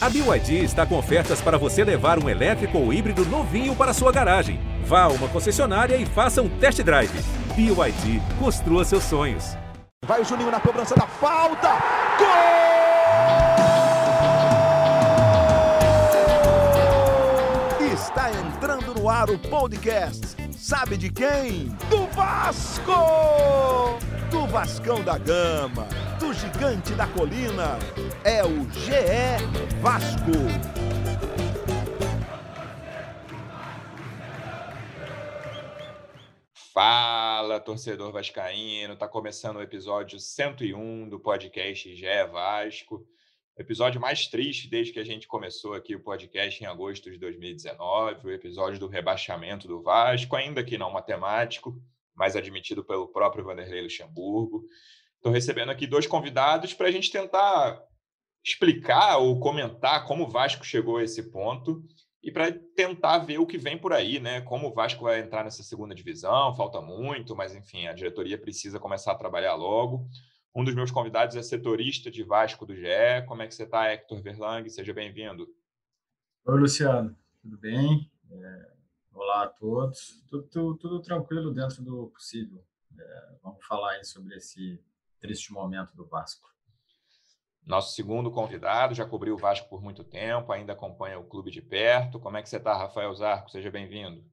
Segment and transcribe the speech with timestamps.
[0.00, 4.12] A BYD está com ofertas para você levar um elétrico ou híbrido novinho para sua
[4.12, 4.60] garagem.
[4.84, 7.10] Vá a uma concessionária e faça um test drive.
[7.56, 9.56] BYD, construa seus sonhos.
[10.06, 11.70] Vai o Juninho na cobrança da falta.
[12.16, 12.28] Gol!
[17.92, 20.47] Está entrando no ar o podcast.
[20.58, 21.68] Sabe de quem?
[21.88, 22.90] Do Vasco!
[24.28, 25.86] Do Vascão da Gama,
[26.18, 27.78] do Gigante da Colina.
[28.24, 30.32] É o GE Vasco.
[36.74, 38.96] Fala, torcedor vascaíno.
[38.96, 43.06] Tá começando o episódio 101 do podcast GE Vasco.
[43.58, 48.28] Episódio mais triste desde que a gente começou aqui o podcast em agosto de 2019,
[48.28, 51.76] o episódio do rebaixamento do Vasco, ainda que não matemático,
[52.14, 54.62] mas admitido pelo próprio Vanderlei Luxemburgo.
[55.16, 57.82] Estou recebendo aqui dois convidados para a gente tentar
[58.46, 61.82] explicar ou comentar como o Vasco chegou a esse ponto
[62.22, 64.40] e para tentar ver o que vem por aí, né?
[64.42, 68.78] Como o Vasco vai entrar nessa segunda divisão, falta muito, mas enfim, a diretoria precisa
[68.78, 70.06] começar a trabalhar logo.
[70.58, 73.22] Um dos meus convidados é setorista de Vasco do GE.
[73.28, 74.68] Como é que você está, Hector Verlang?
[74.68, 75.46] Seja bem-vindo.
[76.44, 77.16] Oi, Luciano.
[77.40, 78.10] Tudo bem?
[78.28, 78.72] É,
[79.12, 80.20] olá a todos.
[80.28, 82.60] Tudo, tudo, tudo, tranquilo dentro do possível.
[82.98, 84.82] É, vamos falar aí sobre esse
[85.20, 86.52] triste momento do Vasco.
[87.64, 91.62] Nosso segundo convidado já cobriu o Vasco por muito tempo, ainda acompanha o clube de
[91.62, 92.18] perto.
[92.18, 93.48] Como é que você está, Rafael Zarco?
[93.48, 94.28] Seja bem-vindo.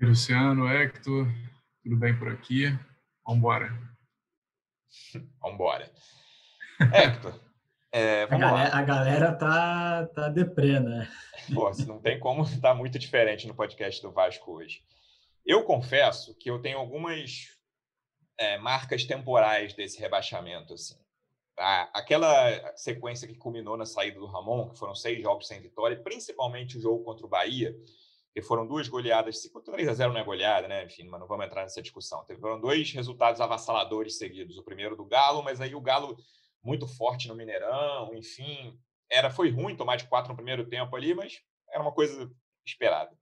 [0.00, 1.28] Luciano, Hector,
[1.84, 2.66] tudo bem por aqui?
[3.24, 3.93] Vamos embora.
[5.40, 5.90] Vamos embora.
[6.92, 7.40] Hector,
[7.92, 11.08] é, a, galera, a, galera, tá, tá deprê, né?
[11.54, 14.82] Pô, não tem como estar tá muito diferente no podcast do Vasco hoje.
[15.46, 17.50] Eu confesso que eu tenho algumas
[18.38, 21.04] é, marcas temporais desse rebaixamento, assim
[21.56, 26.76] aquela sequência que culminou na saída do Ramon, que foram seis jogos sem vitória, principalmente
[26.76, 27.74] o jogo contra o Bahia,
[28.34, 30.84] que foram duas goleadas, 3 a 0 não é goleada, né?
[30.84, 32.26] Enfim, mas não vamos entrar nessa discussão.
[32.40, 34.58] Foram dois resultados avassaladores seguidos.
[34.58, 36.16] O primeiro do Galo, mas aí o Galo
[36.60, 38.76] muito forte no Mineirão, enfim,
[39.08, 42.28] era foi ruim tomar de quatro no primeiro tempo ali, mas era uma coisa
[42.66, 43.16] esperada.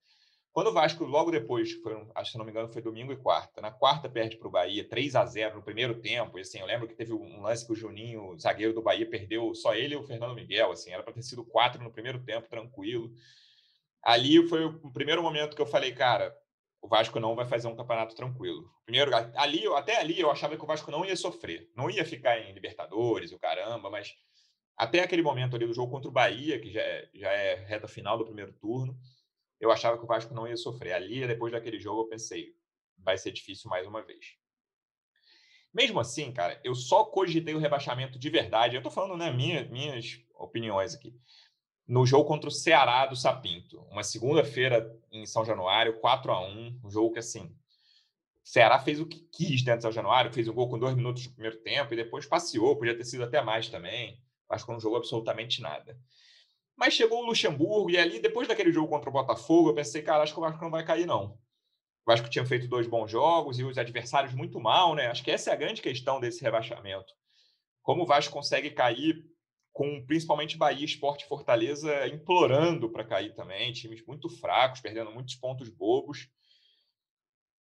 [0.52, 3.60] Quando o Vasco, logo depois, foi, acho que não me engano, foi domingo e quarta.
[3.60, 6.38] Na quarta, perde para o Bahia 3 a 0 no primeiro tempo.
[6.38, 9.54] E, assim, eu lembro que teve um lance que o Juninho, zagueiro do Bahia, perdeu
[9.54, 10.70] só ele e o Fernando Miguel.
[10.70, 13.10] Assim, era para ter sido quatro no primeiro tempo, tranquilo.
[14.02, 16.36] Ali foi o primeiro momento que eu falei, cara,
[16.80, 18.68] o Vasco não vai fazer um campeonato tranquilo.
[18.84, 22.38] Primeiro, ali, até ali eu achava que o Vasco não ia sofrer, não ia ficar
[22.40, 24.12] em Libertadores, o caramba, mas
[24.76, 27.86] até aquele momento ali do jogo contra o Bahia, que já é, já é reta
[27.86, 28.98] final do primeiro turno,
[29.60, 30.92] eu achava que o Vasco não ia sofrer.
[30.92, 32.52] Ali, depois daquele jogo, eu pensei,
[32.98, 34.36] vai ser difícil mais uma vez.
[35.72, 38.74] Mesmo assim, cara, eu só cogitei o rebaixamento de verdade.
[38.74, 41.14] Eu tô falando, né, minha, minhas opiniões aqui.
[41.86, 43.80] No jogo contra o Ceará do Sapinto.
[43.90, 47.54] Uma segunda-feira em São Januário, 4 a 1 Um jogo que, assim,
[48.44, 51.26] Ceará fez o que quis dentro de São Januário, fez um gol com dois minutos
[51.26, 54.20] do primeiro tempo e depois passeou, podia ter sido até mais também.
[54.48, 55.98] Acho que não jogou absolutamente nada.
[56.76, 60.22] Mas chegou o Luxemburgo e ali, depois daquele jogo contra o Botafogo, eu pensei, cara,
[60.22, 61.38] acho que o Vasco não vai cair, não.
[62.04, 65.06] O Vasco tinha feito dois bons jogos e os adversários muito mal, né?
[65.06, 67.14] Acho que essa é a grande questão desse rebaixamento.
[67.82, 69.24] Como o Vasco consegue cair
[69.72, 75.34] com principalmente Bahia, Esporte e Fortaleza implorando para cair também, times muito fracos, perdendo muitos
[75.34, 76.28] pontos bobos.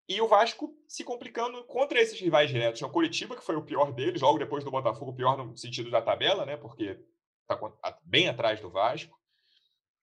[0.10, 2.82] E o Vasco se complicando contra esses rivais diretos.
[2.82, 5.90] O Curitiba, que foi o pior deles, logo depois do Botafogo, o pior no sentido
[5.90, 6.58] da tabela, né?
[6.58, 7.00] Porque
[7.42, 9.18] está bem atrás do Vasco.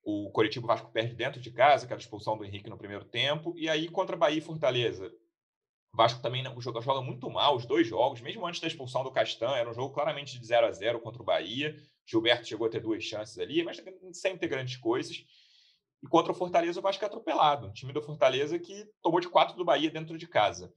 [0.03, 3.53] O Coritiba Vasco perde dentro de casa, aquela expulsão do Henrique no primeiro tempo.
[3.59, 5.13] E aí, contra Bahia e Fortaleza,
[5.93, 9.05] o Vasco também não, joga, joga muito mal os dois jogos, mesmo antes da expulsão
[9.05, 11.77] do Castan, era um jogo claramente de 0 a 0 contra o Bahia.
[12.09, 13.83] Gilberto chegou a ter duas chances ali, mas
[14.13, 15.27] sem ter grandes coisas.
[16.03, 17.67] E contra o Fortaleza, o Vasco é atropelado.
[17.67, 20.73] Um time do Fortaleza que tomou de quatro do Bahia dentro de casa.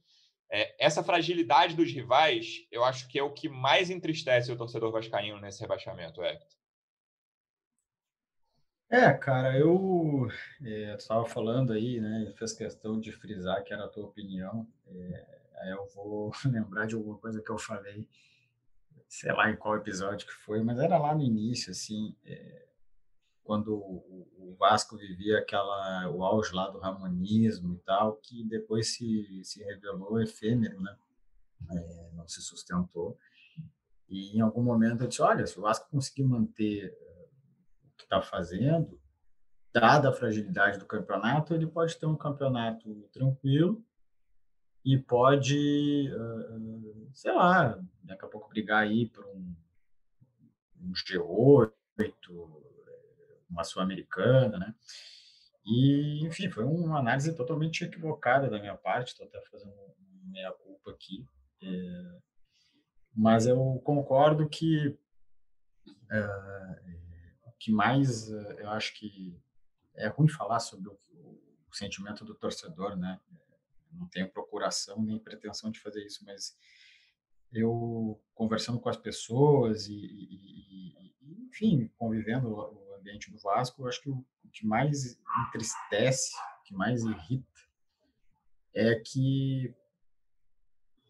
[0.50, 4.92] É, essa fragilidade dos rivais, eu acho que é o que mais entristece o torcedor
[4.92, 6.58] vascaíno nesse rebaixamento, Hector.
[8.90, 10.28] É, cara, eu
[10.62, 12.30] é, estava falando aí, né?
[12.36, 14.68] Fez questão de frisar que era a tua opinião.
[14.86, 18.06] É, eu vou lembrar de alguma coisa que eu falei,
[19.12, 22.66] sei lá em qual episódio que foi, mas era lá no início, assim, é,
[23.44, 28.94] quando o, o, Vasco vivia aquela o auge lá do ramonismo e tal, que depois
[28.94, 30.96] se, se revelou efêmero, né?
[31.72, 33.18] É, não se sustentou.
[34.08, 36.96] E em algum momento eu disse, olha, se o Vasco conseguir manter
[37.98, 38.98] está fazendo,
[39.74, 43.84] dada a fragilidade do campeonato, ele pode ter um campeonato tranquilo
[44.84, 46.10] e pode,
[47.12, 49.54] sei lá, daqui a pouco brigar aí por um,
[50.80, 51.72] um G8,
[53.48, 54.74] uma sul-americana, né?
[55.64, 59.72] E, enfim, foi uma análise totalmente equivocada da minha parte, estou até fazendo
[60.24, 61.24] meia culpa aqui.
[61.62, 62.20] É,
[63.14, 64.98] mas eu concordo que
[66.10, 66.26] é,
[67.46, 69.38] o que mais eu acho que
[69.94, 70.98] é ruim falar sobre o,
[71.70, 73.20] o sentimento do torcedor, né?
[73.92, 76.56] Não tenho procuração nem pretensão de fazer isso, mas
[77.52, 84.00] eu conversando com as pessoas e, e, e enfim, convivendo o ambiente do Vasco, acho
[84.00, 87.46] que o, o que mais entristece, o que mais irrita,
[88.74, 89.74] é que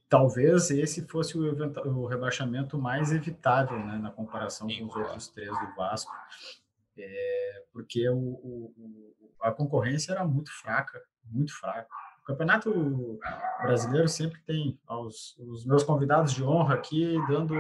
[0.09, 5.49] talvez esse fosse o, o rebaixamento mais evitável, né, na comparação com os outros três
[5.49, 6.13] do Vasco,
[6.99, 11.89] é, porque o, o, a concorrência era muito fraca, muito fraca.
[12.23, 13.19] O Campeonato
[13.63, 17.53] Brasileiro sempre tem aos, os meus convidados de honra aqui dando,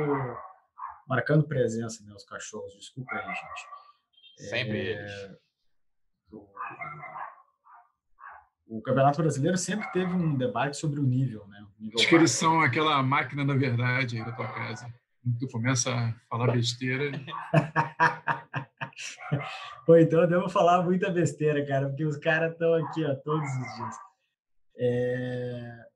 [1.08, 2.72] marcando presença, né, os cachorros.
[2.74, 3.66] Desculpa aí, gente.
[4.48, 5.12] Sempre é, eles.
[6.30, 6.48] O,
[8.68, 11.60] o, Campeonato Brasileiro sempre teve um debate sobre o nível, né?
[11.60, 14.86] O nível Acho que eles são aquela máquina da verdade aí da tua casa.
[15.40, 17.10] Tu começa a falar besteira.
[19.86, 23.48] Pô, então eu devo falar muita besteira, cara, porque os caras estão aqui ó, todos
[23.48, 24.11] os dias.
[24.76, 25.86] É...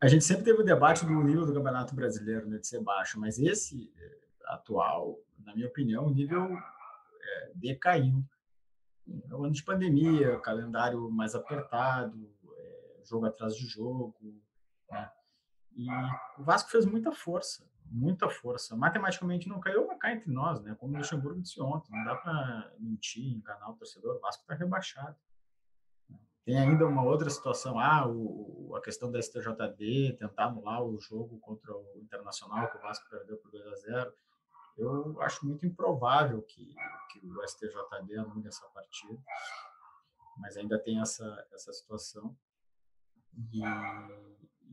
[0.00, 3.18] A gente sempre teve o debate do nível do Campeonato Brasileiro, né, de ser baixo,
[3.18, 6.56] mas esse é, atual, na minha opinião, o nível
[7.20, 8.24] é, decaiu.
[9.28, 14.40] É um ano de pandemia, calendário mais apertado, é, jogo atrás de jogo.
[14.90, 15.10] Né?
[15.76, 15.88] E
[16.38, 18.76] o Vasco fez muita força, muita força.
[18.76, 20.76] Matematicamente não caiu, mas cai entre nós, né?
[20.78, 21.90] como o Luxemburgo disse ontem.
[21.90, 24.16] Não dá para mentir, enganar o torcedor.
[24.16, 25.16] O Vasco está rebaixado.
[26.48, 31.38] Tem ainda uma outra situação, ah, o, a questão da STJD, tentar anular o jogo
[31.40, 34.14] contra o Internacional, que o Vasco perdeu por 2 a 0
[34.78, 36.74] Eu acho muito improvável que,
[37.12, 39.22] que o STJD anule essa partida,
[40.38, 42.34] mas ainda tem essa, essa situação.
[43.52, 43.60] E,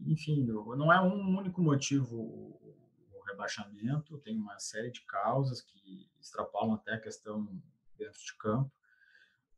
[0.10, 6.75] enfim, não é um único motivo o rebaixamento, tem uma série de causas que extrapolam
[6.75, 7.62] até a questão
[7.98, 8.71] dentro de campo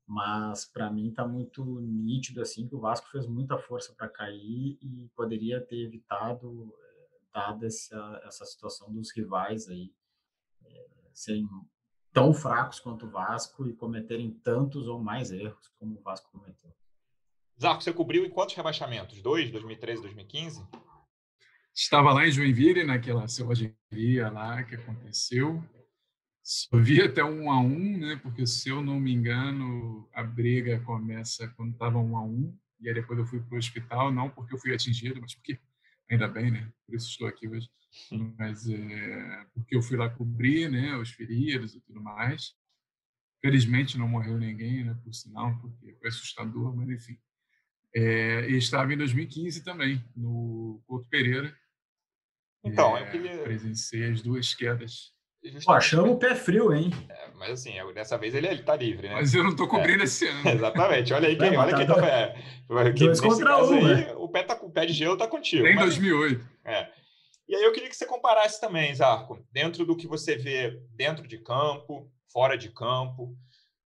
[0.08, 4.80] mas para mim está muito nítido assim que o Vasco fez muita força para cair
[4.82, 9.94] e poderia ter evitado é, dada essa, essa situação dos rivais aí
[10.66, 11.46] é, serem
[12.14, 16.74] tão fracos quanto o Vasco e cometerem tantos ou mais erros como o Vasco cometeu.
[17.60, 19.22] Zarco, você cobriu em quantos rebaixamentos?
[19.22, 20.66] Dois, 2013, 2015?
[21.76, 25.62] Estava lá em Joinville, naquela selvageria lá que aconteceu.
[26.48, 28.16] Só vi até um a um, né?
[28.24, 32.88] Porque se eu não me engano, a briga começa quando estava um a um, e
[32.88, 35.60] aí depois eu fui para o hospital, não porque eu fui atingido, mas porque
[36.10, 36.72] ainda bem, né?
[36.86, 37.70] Por isso estou aqui hoje.
[38.40, 40.96] Mas é, porque eu fui lá cobrir, né?
[40.96, 42.56] Os feridos e tudo mais.
[43.42, 44.98] Felizmente não morreu ninguém, né?
[45.04, 47.20] Por sinal, porque foi assustador, mas enfim.
[47.94, 51.54] É, e estava em 2015 também, no Porto Pereira.
[52.64, 53.44] Então, é, eu queria...
[53.44, 55.17] Presenciei as duas quedas
[55.66, 56.92] Pô, achamos o pé frio, hein?
[57.10, 59.16] É, mas assim, dessa vez ele, ele tá livre, né?
[59.16, 60.06] Mas eu não tô cobrindo é.
[60.06, 60.50] esse ano.
[60.50, 61.14] Exatamente.
[61.14, 62.08] Olha aí quem, é, olha tá quem tá.
[62.08, 64.14] É, dois contra um, aí, né?
[64.16, 65.64] O pé, tá, o pé de gelo tá contigo.
[65.64, 66.46] Tem mas, 2008.
[66.66, 66.90] É.
[67.48, 71.26] E aí eu queria que você comparasse também, Zarco, dentro do que você vê dentro
[71.28, 73.34] de campo, fora de campo,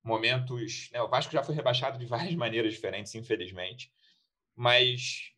[0.04, 0.90] momentos.
[0.92, 3.92] Né, o Vasco já foi rebaixado de várias maneiras diferentes, infelizmente.
[4.56, 5.32] Mas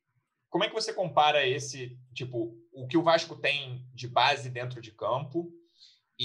[0.49, 4.79] como é que você compara esse, tipo, o que o Vasco tem de base dentro
[4.79, 5.51] de campo?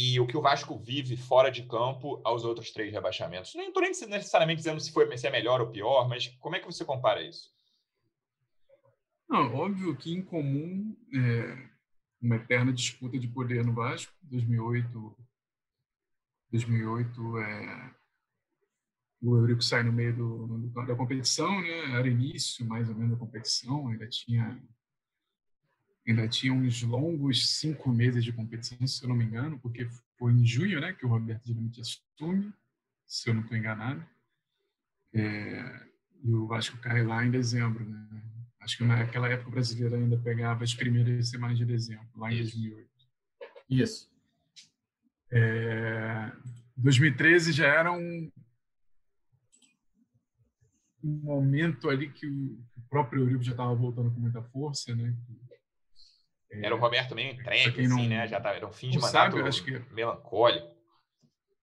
[0.01, 3.53] E o que o Vasco vive fora de campo aos outros três rebaixamentos.
[3.57, 6.61] Não estou nem necessariamente dizendo se, foi, se é melhor ou pior, mas como é
[6.61, 7.51] que você compara isso?
[9.29, 11.69] Não, óbvio que em comum é
[12.23, 14.13] uma eterna disputa de poder no Vasco.
[14.23, 15.17] 2008,
[16.53, 17.95] 2008 é,
[19.21, 21.99] o Eurico sai no meio do, do, da competição, né?
[21.99, 24.63] Era início mais ou menos da competição, ainda tinha
[26.11, 29.89] ainda tinha uns longos cinco meses de competição, se eu não me engano, porque
[30.19, 32.53] foi em junho né, que o Roberto Dinamite assume,
[33.07, 34.05] se eu não estou enganado.
[35.13, 35.87] É,
[36.23, 37.85] e o Vasco cai lá em dezembro.
[37.85, 38.23] Né?
[38.61, 42.41] Acho que naquela época o brasileiro ainda pegava as primeiras semanas de dezembro, lá em
[42.41, 42.57] Isso.
[42.57, 42.89] 2008.
[43.71, 44.11] Isso.
[45.31, 46.33] É,
[46.77, 48.33] 2013 já era um,
[51.05, 55.15] um momento ali que o, próprio Eurico já estava voltando com muita força, né?
[56.51, 58.27] Era o Roberto meio entregue, assim, não, né?
[58.27, 59.79] Já tava, era um fim de mandato sabe, acho que...
[59.93, 60.77] melancólico.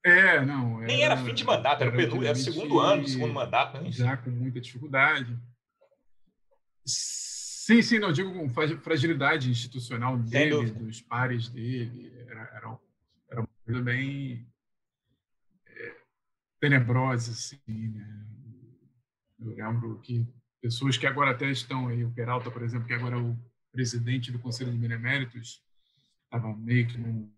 [0.05, 0.77] É, não.
[0.77, 3.33] Era, Nem era fim de mandato, era, era, o, era o segundo ano do segundo
[3.33, 3.81] mandato.
[3.81, 3.91] Né?
[3.91, 5.35] Já com muita dificuldade.
[6.85, 8.47] Sim, sim, não, digo com
[8.79, 12.13] fragilidade institucional dele, dos pares dele.
[12.27, 12.79] Era, era,
[13.31, 14.47] era uma coisa bem,
[16.59, 18.25] tenebrosa, assim, né?
[19.39, 20.25] Eu lembro que
[20.61, 23.37] pessoas que agora até estão aí, o Peralta, por exemplo, que agora é o
[23.75, 25.61] presidente do Conselho de Beneméritos,
[26.23, 27.29] estava meio que num,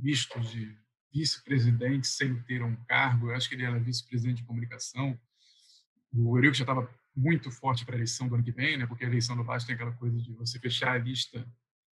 [0.00, 0.76] misto de
[1.12, 3.30] vice-presidente sem ter um cargo.
[3.30, 5.18] Eu acho que ele era vice-presidente de comunicação.
[6.12, 8.86] O Eurico já estava muito forte para a eleição do ano que vem, né?
[8.86, 11.44] Porque a eleição do Vasco tem aquela coisa de você fechar a lista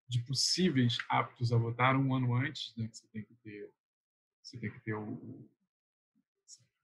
[0.07, 2.89] de possíveis aptos a votar um ano antes, né?
[2.89, 3.69] Você tem que ter,
[4.41, 5.49] você tem que ter o,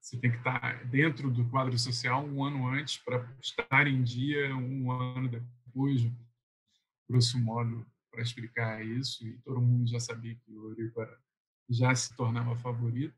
[0.03, 4.53] você tem que estar dentro do quadro social um ano antes para estar em dia
[4.53, 6.01] um ano depois,
[7.09, 9.25] grosso modo, para explicar isso.
[9.25, 11.01] E todo mundo já sabia que o Eurico
[11.69, 13.15] já se tornava favorito.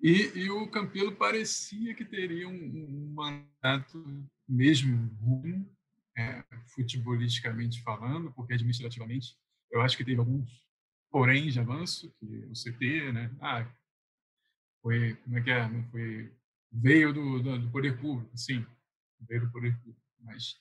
[0.00, 4.04] E, e, o Campelo parecia que teria um, um mandato
[4.48, 5.70] mesmo ruim,
[6.18, 9.36] é, futebolisticamente falando, porque administrativamente
[9.70, 10.62] eu acho que teve alguns
[11.12, 13.30] porém de avanço, que o CT, né?
[13.38, 13.70] Ah,
[14.80, 15.82] foi, como é que é?
[15.90, 16.32] Foi,
[16.72, 18.66] veio do, do, do poder público, sim,
[19.20, 20.56] veio do poder público, mas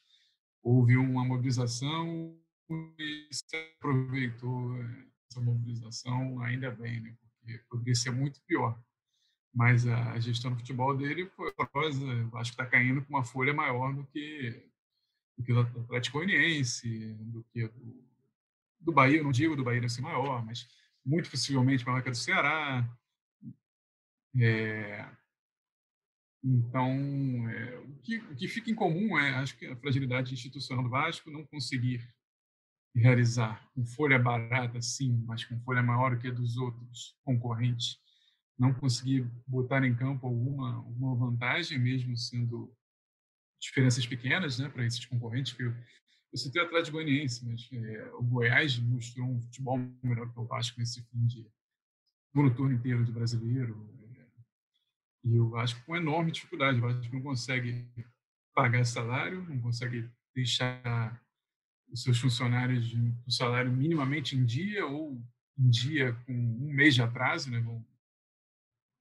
[0.63, 2.38] houve uma mobilização
[2.70, 7.15] e se aproveitou é, essa mobilização, ainda bem, né?
[7.20, 8.80] Porque poderia ser muito pior
[9.53, 12.06] mas a gestão do futebol dele foi horrorosa.
[12.36, 14.65] Acho que está caindo com uma folha maior do que,
[15.38, 18.06] do que o Atlético Goianiense, do que do,
[18.80, 19.22] do Bahia.
[19.22, 20.68] não digo do Bahia ser maior, mas
[21.06, 22.89] muito possivelmente maior que a do Ceará.
[24.39, 25.06] É,
[26.43, 26.91] então,
[27.50, 30.89] é, o, que, o que fica em comum é, acho que a fragilidade institucional do
[30.89, 32.01] Vasco não conseguir
[32.95, 37.98] realizar com folha barata, sim, mas com folha maior que a dos outros concorrentes
[38.57, 42.71] não conseguir botar em campo alguma, alguma vantagem, mesmo sendo
[43.60, 45.53] diferenças pequenas né, para esses concorrentes.
[45.53, 50.31] Que eu, eu citei o Atlético Goianiense, mas é, o Goiás mostrou um futebol melhor
[50.31, 51.48] que o Vasco nesse fim de
[52.33, 54.00] no turno inteiro de brasileiro.
[55.23, 56.79] E o Vasco com enorme dificuldade.
[56.79, 57.87] O Vasco não consegue
[58.53, 61.21] pagar salário, não consegue deixar
[61.89, 65.21] os seus funcionários de um salário minimamente em dia ou
[65.57, 67.63] em dia com um mês de atraso, né?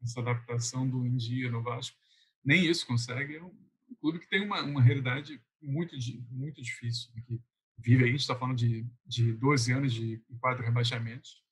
[0.03, 1.97] essa adaptação do em dia no Vasco.
[2.45, 3.37] Nem isso consegue.
[3.37, 3.55] É um
[4.01, 5.95] clube que tem uma, uma realidade muito,
[6.31, 7.11] muito difícil.
[7.15, 7.41] Né, que
[7.79, 11.43] vive aí, a gente está falando de, de 12 anos de quatro rebaixamentos,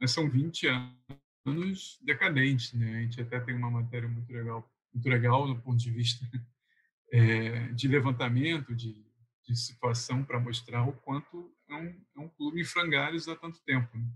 [0.00, 0.94] mas são 20 anos
[2.02, 2.72] decadentes.
[2.72, 2.98] Né?
[2.98, 6.24] A gente até tem uma matéria muito legal, muito legal do ponto de vista
[7.12, 8.94] é, de levantamento, de,
[9.46, 13.60] de situação para mostrar o quanto é um, é um clube em frangalhos há tanto
[13.60, 13.96] tempo.
[13.96, 14.06] Né?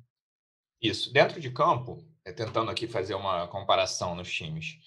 [0.81, 1.12] Isso.
[1.12, 4.78] Dentro de campo, é, tentando aqui fazer uma comparação nos times.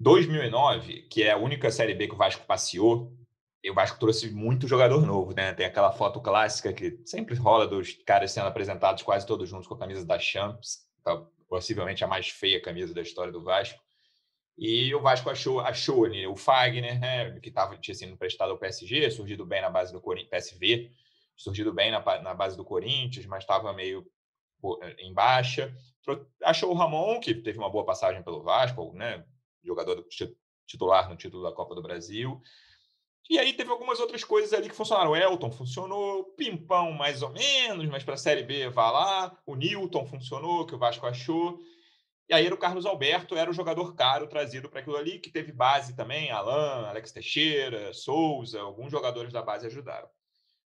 [0.00, 3.16] 2009, que é a única Série B que o Vasco passeou,
[3.64, 5.54] e o Vasco trouxe muito jogador novo, né?
[5.54, 9.72] Tem aquela foto clássica que sempre rola dos caras sendo apresentados quase todos juntos com
[9.72, 10.86] a camisa da Champs?
[11.48, 13.82] Possivelmente a mais feia camisa da história do Vasco.
[14.56, 18.58] E o Vasco achou, achou ali o Fagner, né, que tava, tinha sido emprestado ao
[18.58, 20.90] PSG, surgido bem na base do Corinthians, PSV,
[21.36, 24.06] surgido bem na, na base do Corinthians, mas estava meio
[24.98, 25.74] em baixa.
[26.42, 29.24] Achou o Ramon, que teve uma boa passagem pelo Vasco, né?
[29.64, 30.06] jogador
[30.66, 32.40] titular no título da Copa do Brasil.
[33.28, 35.12] E aí teve algumas outras coisas ali que funcionaram.
[35.12, 39.38] O Elton funcionou, Pimpão mais ou menos, mas para a Série B vá lá.
[39.46, 41.58] O Newton funcionou, que o Vasco achou.
[42.28, 45.30] E aí era o Carlos Alberto, era o jogador caro trazido para aquilo ali, que
[45.30, 50.08] teve base também, Alain, Alex Teixeira, Souza, alguns jogadores da base ajudaram.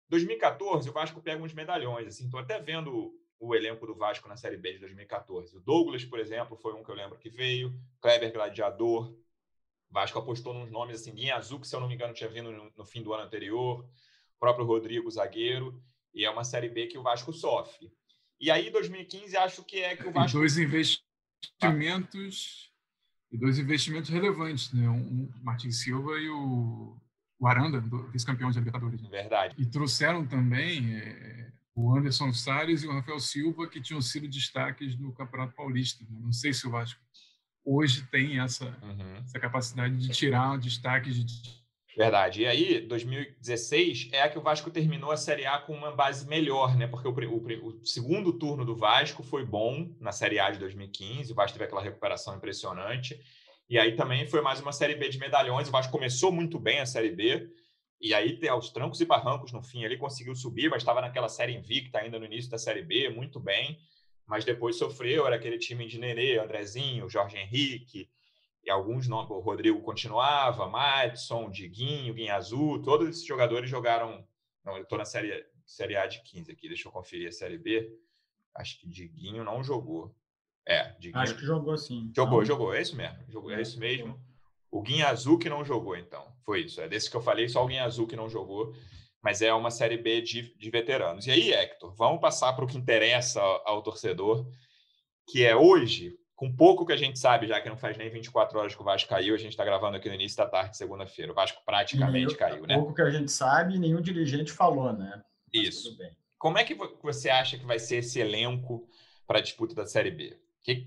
[0.09, 4.37] 2014, o Vasco pega uns medalhões, assim, estou até vendo o elenco do Vasco na
[4.37, 5.57] Série B de 2014.
[5.57, 9.13] O Douglas, por exemplo, foi um que eu lembro que veio, Kleber Gladiador.
[9.93, 12.51] Vasco apostou nos nomes assim, Guinha Azul, que se eu não me engano tinha vindo
[12.51, 15.79] no, no fim do ano anterior, o próprio Rodrigo, zagueiro,
[16.13, 17.93] e é uma Série B que o Vasco sofre.
[18.39, 20.37] E aí, 2015, acho que é que o Vasco.
[20.37, 22.71] E dois investimentos.
[23.31, 24.89] E dois investimentos relevantes, né?
[24.89, 26.97] Um, o Martins Silva e o,
[27.39, 27.79] o Aranda,
[28.11, 28.99] vice-campeão de Libertadores.
[29.01, 29.53] Verdade.
[29.57, 34.97] E trouxeram também é, o Anderson Salles e o Rafael Silva, que tinham sido destaques
[34.97, 36.03] no Campeonato Paulista.
[36.03, 36.17] Né?
[36.19, 36.99] Não sei se o Vasco
[37.63, 39.17] hoje tem essa, uhum.
[39.23, 41.63] essa capacidade de tirar destaques de.
[41.95, 42.41] Verdade.
[42.41, 46.27] E aí, 2016 é a que o Vasco terminou a Série A com uma base
[46.27, 46.87] melhor, né?
[46.87, 51.31] Porque o, o, o, segundo turno do Vasco foi bom na Série A de 2015.
[51.31, 53.19] O Vasco teve aquela recuperação impressionante.
[53.69, 55.67] E aí também foi mais uma Série B de medalhões.
[55.67, 57.47] O Vasco começou muito bem a Série B
[58.03, 61.53] e aí, aos trancos e barrancos, no fim, ele conseguiu subir, mas estava naquela série
[61.55, 63.79] invicta ainda no início da Série B, muito bem.
[64.25, 68.09] Mas depois sofreu, era aquele time de Nenê, Andrezinho, Jorge Henrique,
[68.63, 74.25] e alguns nomes, o Rodrigo continuava, Madison, Diguinho, Guinha Azul, todos esses jogadores jogaram.
[74.63, 77.57] Não, eu estou na série, série A de 15 aqui, deixa eu conferir a Série
[77.57, 77.91] B.
[78.55, 80.15] Acho que Diguinho não jogou.
[80.65, 81.21] É, Diguinho.
[81.21, 82.09] Acho que jogou sim.
[82.15, 82.45] Jogou, não.
[82.45, 83.17] jogou, é isso mesmo.
[83.27, 84.17] Jogou, é isso mesmo.
[84.71, 86.33] O Guinha Azul que não jogou, então.
[86.45, 86.79] Foi isso.
[86.79, 88.73] É desse que eu falei, só o Guinha Azul que não jogou.
[89.23, 91.25] Mas é uma Série B de, de veteranos.
[91.25, 94.45] E aí, Hector, vamos passar para o que interessa ao, ao torcedor,
[95.29, 98.59] que é hoje, com pouco que a gente sabe, já que não faz nem 24
[98.59, 101.31] horas que o Vasco caiu, a gente está gravando aqui no início da tarde, segunda-feira.
[101.31, 102.75] O Vasco praticamente caiu, né?
[102.75, 105.23] Pouco que a gente sabe, nenhum dirigente falou, né?
[105.53, 105.97] Mas Isso.
[106.37, 108.85] Como é que você acha que vai ser esse elenco
[109.25, 110.37] para a disputa da Série B?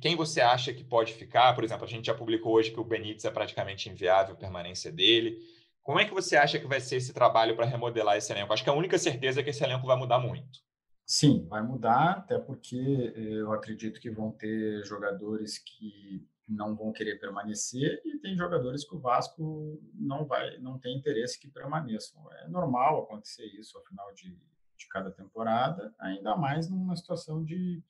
[0.01, 1.55] Quem você acha que pode ficar?
[1.55, 4.93] Por exemplo, a gente já publicou hoje que o Benítez é praticamente inviável a permanência
[4.93, 5.39] dele.
[5.87, 8.53] Como é que você acha que vai ser esse trabalho para remodelar esse elenco?
[8.53, 10.59] Acho que a única certeza é que esse elenco vai mudar muito.
[11.07, 17.21] Sim, vai mudar, até porque eu acredito que vão ter jogadores que não vão querer
[17.21, 22.21] permanecer e tem jogadores que o Vasco não vai, não tem interesse que permaneçam.
[22.33, 24.37] É normal acontecer isso ao final de,
[24.77, 27.81] de cada temporada, ainda mais numa situação de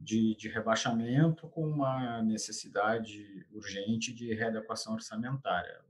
[0.00, 5.80] de, de, rebaixamento com uma necessidade urgente de readequação orçamentária.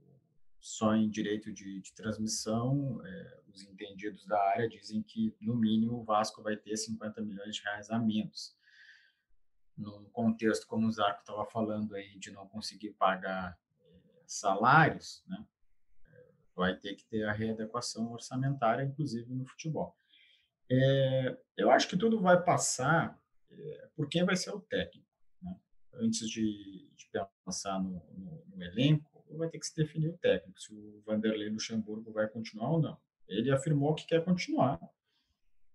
[0.65, 5.99] Só em direito de, de transmissão, é, os entendidos da área dizem que, no mínimo,
[5.99, 8.57] o Vasco vai ter 50 milhões de reais a menos.
[9.77, 15.45] Num contexto, como o Zarco estava falando aí, de não conseguir pagar é, salários, né,
[16.03, 19.95] é, vai ter que ter a readequação orçamentária, inclusive no futebol.
[20.67, 25.07] É, eu acho que tudo vai passar é, por quem vai ser o técnico.
[25.43, 25.55] Né?
[25.93, 27.07] Antes de, de
[27.45, 31.49] pensar no, no, no, elenco, vai ter que se definir o técnico, se o Vanderlei
[31.49, 32.97] Luxemburgo vai continuar ou não.
[33.27, 34.79] Ele afirmou que quer continuar.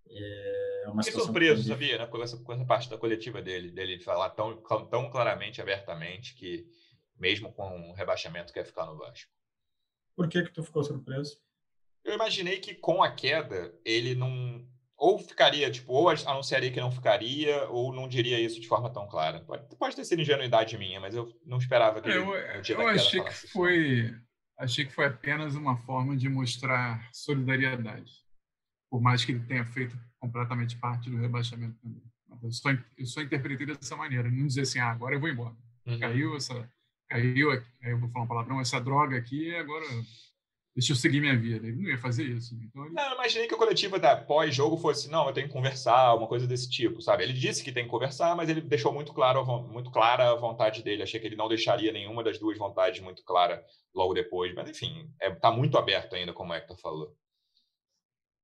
[0.09, 4.00] É uma Fiquei surpreso, sabia, né, com, essa, com essa parte da coletiva dele, dele
[4.00, 6.67] falar tão, tão claramente, abertamente, que
[7.17, 9.31] mesmo com o rebaixamento quer ficar no Vasco.
[10.17, 11.40] Por que que tu ficou surpreso?
[12.02, 14.67] Eu imaginei que com a queda ele não
[15.00, 19.09] ou ficaria, tipo, ou anunciaria que não ficaria, ou não diria isso de forma tão
[19.09, 19.40] clara.
[19.40, 23.25] Pode, pode ter sido ingenuidade minha, mas eu não esperava que eu, ele, eu achei
[23.25, 24.15] que foi
[24.58, 28.13] achei que foi apenas uma forma de mostrar solidariedade,
[28.91, 32.02] por mais que ele tenha feito completamente parte do rebaixamento também.
[32.43, 35.56] Eu só, eu só interpretei dessa maneira, não dizer assim, ah, agora eu vou embora.
[35.86, 35.99] Uhum.
[35.99, 36.71] Caiu essa,
[37.08, 39.86] caiu, aí eu vou falar uma palavrão, essa droga aqui, agora
[40.80, 41.66] deixa eu seguir minha vida.
[41.66, 42.58] Ele não ia fazer isso.
[42.62, 42.95] Então ele...
[42.95, 46.26] Não, eu imaginei que a coletiva da pós-jogo fosse, não, eu tenho que conversar, uma
[46.26, 47.23] coisa desse tipo, sabe?
[47.23, 50.82] Ele disse que tem que conversar, mas ele deixou muito claro, muito clara a vontade
[50.82, 51.02] dele.
[51.02, 53.64] Achei que ele não deixaria nenhuma das duas vontades muito clara
[53.95, 54.54] logo depois.
[54.54, 57.16] Mas, enfim, é, tá muito aberto ainda, como o Hector falou.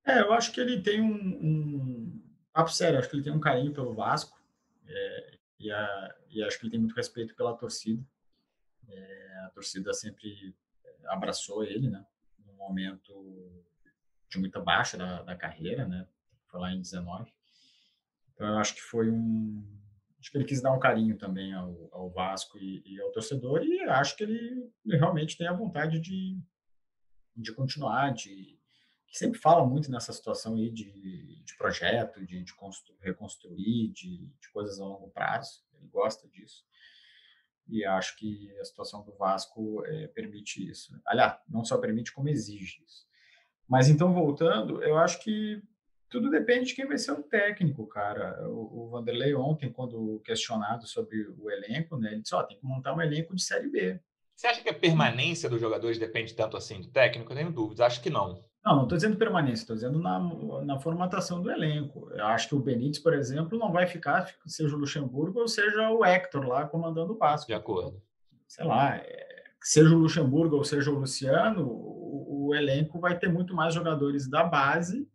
[0.06, 1.14] É, eu acho que ele tem um...
[1.14, 2.22] um...
[2.52, 4.38] Papo sério, acho que ele tem um carinho pelo Vasco.
[4.86, 8.02] É, e, a, e acho que ele tem muito respeito pela torcida.
[8.88, 10.54] É, a torcida sempre
[11.06, 12.04] abraçou ele, né?
[12.68, 13.12] Momento
[14.28, 16.06] de muita baixa da, da carreira, né?
[16.48, 17.32] Foi lá em 19.
[18.32, 19.64] Então, eu acho que foi um.
[20.18, 23.62] Acho que ele quis dar um carinho também ao, ao Vasco e, e, ao torcedor,
[23.62, 26.38] e acho que ele, realmente tem a vontade de,
[27.36, 28.58] de continuar, de.
[29.08, 32.52] Que sempre fala muito nessa situação aí de, de projeto, de, de
[33.00, 35.64] reconstruir, de, de coisas a longo prazo.
[35.78, 36.64] Ele gosta disso
[37.68, 40.92] e acho que a situação do Vasco é, permite isso.
[41.06, 43.06] Aliás, não só permite, como exige isso.
[43.68, 45.60] Mas então, voltando, eu acho que
[46.08, 48.48] tudo depende de quem vai ser o técnico, cara.
[48.48, 52.58] O, o Vanderlei ontem, quando questionado sobre o elenco, né, ele disse, ó, oh, tem
[52.58, 54.00] que montar um elenco de Série B.
[54.34, 57.32] Você acha que a permanência dos jogadores depende tanto assim do técnico?
[57.32, 58.44] Eu tenho dúvidas, acho que não.
[58.66, 60.18] Não, não estou dizendo permanência, estou dizendo na,
[60.64, 62.10] na formatação do elenco.
[62.10, 65.88] Eu acho que o Benítez, por exemplo, não vai ficar, seja o Luxemburgo ou seja
[65.88, 67.46] o Hector lá comandando o Vasco.
[67.46, 68.02] De acordo.
[68.48, 73.28] Sei lá, é, seja o Luxemburgo ou seja o Luciano, o, o, elenco vai ter
[73.28, 75.08] muito mais jogadores da base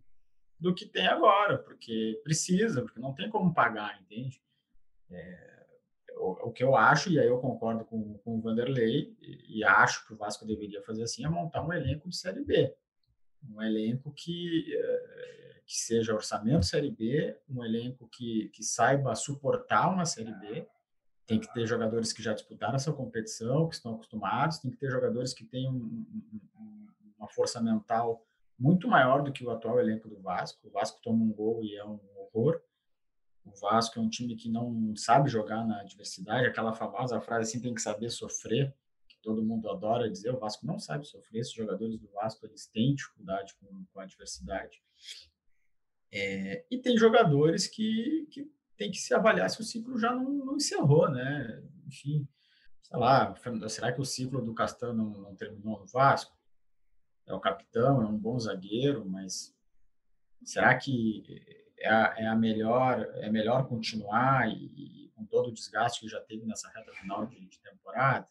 [0.58, 4.42] do que tem agora, porque precisa, porque não tem como pagar, entende?
[5.10, 5.66] É,
[6.16, 9.64] o, o, que eu acho, e aí eu concordo com, com o Vanderlei, e, e
[9.66, 12.74] acho que o Vasco deveria fazer assim, é montar um elenco de Série B
[13.49, 19.89] um elenco que, eh, que seja orçamento Série B, um elenco que, que saiba suportar
[19.89, 20.67] uma Série B.
[21.25, 24.89] Tem que ter jogadores que já disputaram essa competição, que estão acostumados, tem que ter
[24.89, 25.73] jogadores que tenham
[27.17, 28.25] uma força mental
[28.60, 30.67] muito maior do que o atual elenco do Vasco.
[30.67, 32.62] O Vasco toma um gol e é um horror.
[33.45, 37.62] O Vasco é um time que não sabe jogar na adversidade, aquela famosa frase assim,
[37.62, 38.75] tem que saber sofrer
[39.21, 42.95] todo mundo adora dizer, o Vasco não sabe sofrer, esses jogadores do Vasco eles têm
[42.95, 44.81] dificuldade com, com a adversidade.
[46.12, 50.29] É, e tem jogadores que, que tem que se avaliar se o ciclo já não,
[50.29, 51.63] não, encerrou, né?
[51.88, 52.27] Enfim,
[52.81, 53.34] sei lá,
[53.69, 56.36] será que o ciclo do Castan não, não terminou no Vasco?
[57.25, 59.55] É o capitão, é um bom zagueiro, mas
[60.43, 61.23] será que
[61.77, 66.19] é a, é a melhor, é melhor continuar e, com todo o desgaste que já
[66.19, 68.27] teve nessa reta final de, de temporada?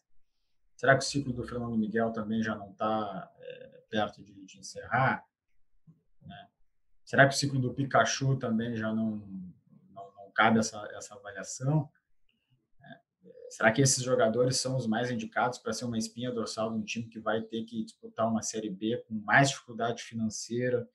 [0.81, 4.57] Será que o ciclo do Fernando Miguel também já não está é, perto de, de
[4.57, 5.23] encerrar?
[6.23, 6.47] Né?
[7.05, 9.17] Será que o ciclo do Pikachu também já não,
[9.91, 11.87] não, não cabe essa, essa avaliação?
[13.51, 16.83] Será que esses jogadores são os mais indicados para ser uma espinha dorsal de um
[16.83, 20.89] time que vai ter que disputar uma Série B com mais dificuldade financeira,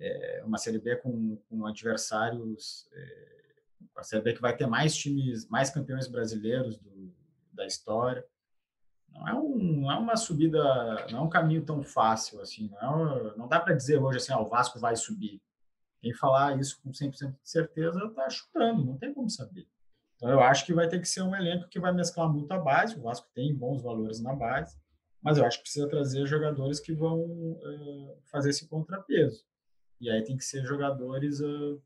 [0.00, 3.54] é, uma Série B com, com adversários, é,
[3.94, 7.14] uma Série B que vai ter mais times, mais campeões brasileiros do,
[7.52, 8.26] da história?
[9.12, 10.62] Não é, um, não é uma subida,
[11.10, 12.70] não é um caminho tão fácil assim.
[12.80, 15.40] Não, é, não dá para dizer hoje assim, ah, o Vasco vai subir.
[16.00, 19.68] Quem falar isso com 100% de certeza está chutando, não tem como saber.
[20.16, 22.58] Então, eu acho que vai ter que ser um elenco que vai mesclar muito a
[22.58, 22.98] base.
[22.98, 24.76] O Vasco tem bons valores na base,
[25.22, 29.44] mas eu acho que precisa trazer jogadores que vão uh, fazer esse contrapeso.
[30.00, 31.82] E aí tem que ser jogadores uh,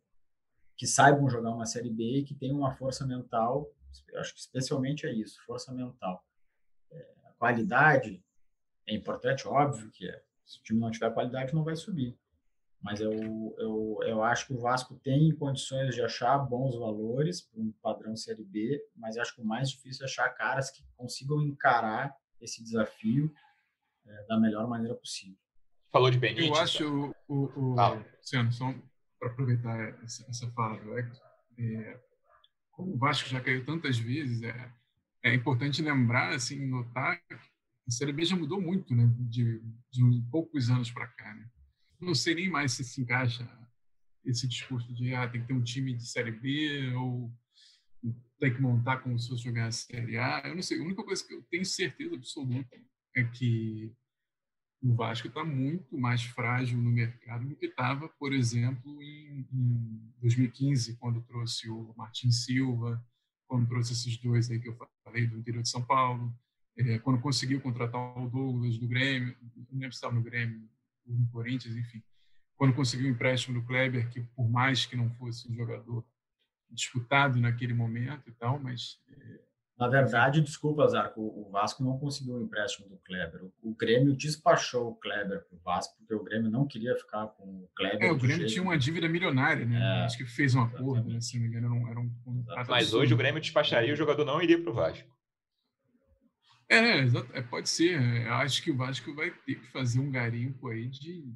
[0.77, 3.71] que saibam jogar uma Série B e que tenham uma força mental.
[4.09, 6.25] Eu acho que especialmente é isso, força mental.
[7.39, 8.23] Qualidade
[8.87, 10.23] é importante, óbvio que é.
[10.45, 12.19] Se o time não tiver qualidade, não vai subir
[12.85, 17.59] mas eu, eu, eu acho que o Vasco tem condições de achar bons valores para
[17.59, 21.41] um padrão Série B, mas acho que o mais difícil é achar caras que consigam
[21.41, 23.33] encarar esse desafio
[24.07, 25.39] é, da melhor maneira possível.
[25.91, 26.47] Falou de Benítez.
[26.47, 28.75] Eu acho, o, o, o Luciano, só
[29.19, 31.23] para aproveitar essa, essa fala do Hector,
[31.59, 32.01] é,
[32.71, 34.71] como o Vasco já caiu tantas vezes, é,
[35.25, 39.61] é importante lembrar, assim, notar que a Série B já mudou muito, né, de,
[39.91, 41.49] de poucos anos para cá, né?
[42.01, 43.49] não sei nem mais se se encaixa
[44.25, 47.33] esse discurso de ah, tem que ter um time de Série B ou
[48.39, 50.43] tem que montar como se fosse jogar a Série A.
[50.45, 50.79] Eu não sei.
[50.79, 52.77] A única coisa que eu tenho certeza absoluta
[53.15, 53.93] é que
[54.83, 60.13] o Vasco está muito mais frágil no mercado do que estava, por exemplo, em, em,
[60.21, 63.03] 2015, quando trouxe o Martin Silva,
[63.47, 66.35] quando trouxe esses dois aí que eu falei do interior de São Paulo,
[66.77, 69.37] é, quando conseguiu contratar o Douglas do Grêmio,
[69.71, 70.69] não lembro se estava no Grêmio,
[71.07, 72.03] no Corinthians, enfim.
[72.57, 76.05] Quando conseguiu o empréstimo do Kleber, que por mais que não fosse um jogador
[76.71, 79.01] disputado naquele momento e tal, mas...
[79.09, 79.54] É...
[79.77, 83.41] Na verdade, desculpa, Zarco, o Vasco não conseguiu o empréstimo do Kleber.
[83.61, 87.43] O Grêmio despachou o Kleber para o Vasco, porque o Grêmio não queria ficar com
[87.43, 88.09] o Kleber.
[88.09, 89.77] É, o Grêmio tinha uma dívida milionária, né?
[89.77, 91.21] É, Acho que fez um acordo, né?
[91.21, 92.99] se não me engano, era um, era um Mas absurdo.
[92.99, 95.13] hoje o Grêmio despacharia e o jogador não iria para o Vasco.
[96.69, 97.01] É,
[97.33, 98.01] é, pode ser.
[98.27, 101.35] Eu acho que o Vasco vai ter que fazer um garimpo aí de,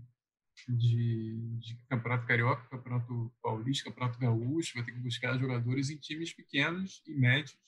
[0.68, 6.32] de, de Campeonato Carioca, Campeonato Paulista, Campeonato Gaúcho, vai ter que buscar jogadores em times
[6.32, 7.58] pequenos e médios,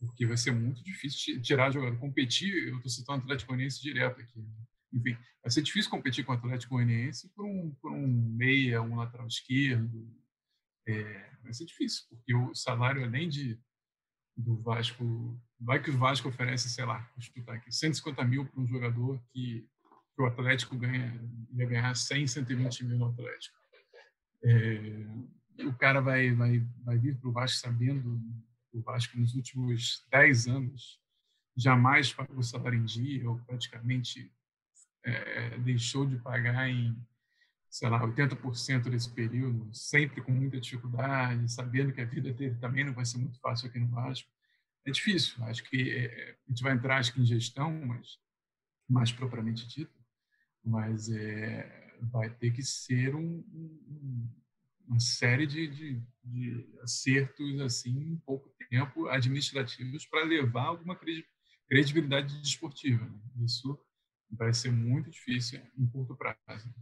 [0.00, 1.98] porque vai ser muito difícil tirar jogador.
[1.98, 4.40] Competir, eu estou citando o Atlético Goianiense direto aqui.
[4.40, 4.64] Né?
[4.92, 8.96] Enfim, vai ser difícil competir com o Atlético Goianiense por um, por um meia, um
[8.96, 10.10] lateral esquerdo.
[10.88, 13.60] É, vai ser difícil, porque o salário, além de
[14.40, 15.38] do Vasco.
[15.60, 19.20] Vai que o Vasco oferece, sei lá, vou chutar aqui, 150 mil para um jogador
[19.30, 19.68] que,
[20.16, 21.20] que, o Atlético ganha,
[21.52, 23.58] ia ganhar 100, 120 mil no Atlético.
[24.42, 28.18] É, o cara vai, vai, vai vir para o Vasco sabendo
[28.72, 31.00] o Vasco nos últimos 10 anos
[31.56, 34.32] jamais pagou salário em dia ou praticamente
[35.04, 36.96] é, deixou de pagar em
[37.70, 42.84] sei lá, 80% desse período, sempre com muita dificuldade, sabendo que a vida dele também
[42.84, 44.28] não vai ser muito fácil aqui no Vasco.
[44.84, 45.42] É difícil.
[45.44, 48.18] Acho que é, a gente vai entrar acho que em gestão, mas
[48.88, 49.96] mais propriamente dito,
[50.64, 54.28] mas é, vai ter que ser um, um,
[54.90, 60.98] uma série de, de, de, acertos assim em pouco tempo administrativos para levar alguma
[61.68, 63.04] credibilidade desportiva.
[63.04, 63.44] Né?
[63.44, 63.78] Isso
[64.28, 66.74] vai ser muito difícil em curto prazo.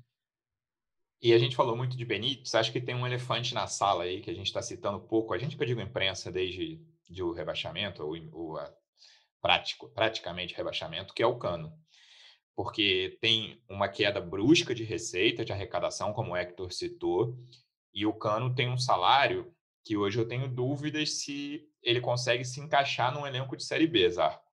[1.21, 4.21] E a gente falou muito de Benítez, acho que tem um elefante na sala aí
[4.23, 5.35] que a gente está citando pouco.
[5.35, 8.73] A gente que eu digo imprensa desde de o rebaixamento, ou, ou a,
[9.41, 11.73] prático, praticamente rebaixamento, que é o cano.
[12.55, 17.37] Porque tem uma queda brusca de receita, de arrecadação, como o Hector citou,
[17.99, 19.53] e o cano tem um salário
[19.85, 24.09] que hoje eu tenho dúvidas se ele consegue se encaixar num elenco de Série B,
[24.09, 24.47] Zarco.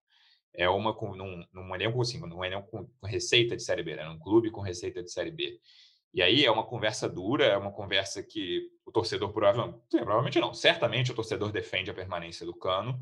[0.52, 4.04] É uma num, num elenco assim, num elenco com receita de Série B, né?
[4.04, 5.60] num clube com receita de Série B.
[6.12, 10.52] E aí é uma conversa dura, é uma conversa que o torcedor provavelmente, provavelmente não,
[10.52, 13.00] certamente o torcedor defende a permanência do Cano,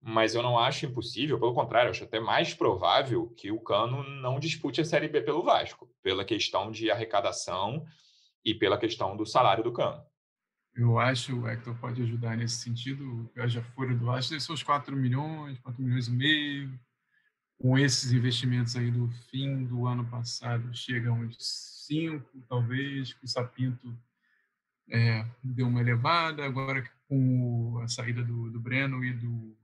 [0.00, 4.40] mas eu não acho impossível, pelo contrário, acho até mais provável que o Cano não
[4.40, 7.84] dispute a Série B pelo Vasco, pela questão de arrecadação
[8.48, 10.02] e pela questão do salário do Cano.
[10.74, 14.62] Eu acho, o Hector pode ajudar nesse sentido, eu já fui do Vasco, são os
[14.62, 16.80] 4 milhões, 4 milhões e meio,
[17.58, 21.36] com esses investimentos aí do fim do ano passado, chega uns
[21.86, 23.98] cinco, talvez, que o Sapinto
[24.90, 29.56] é, deu uma elevada, agora com a saída do, do Breno e do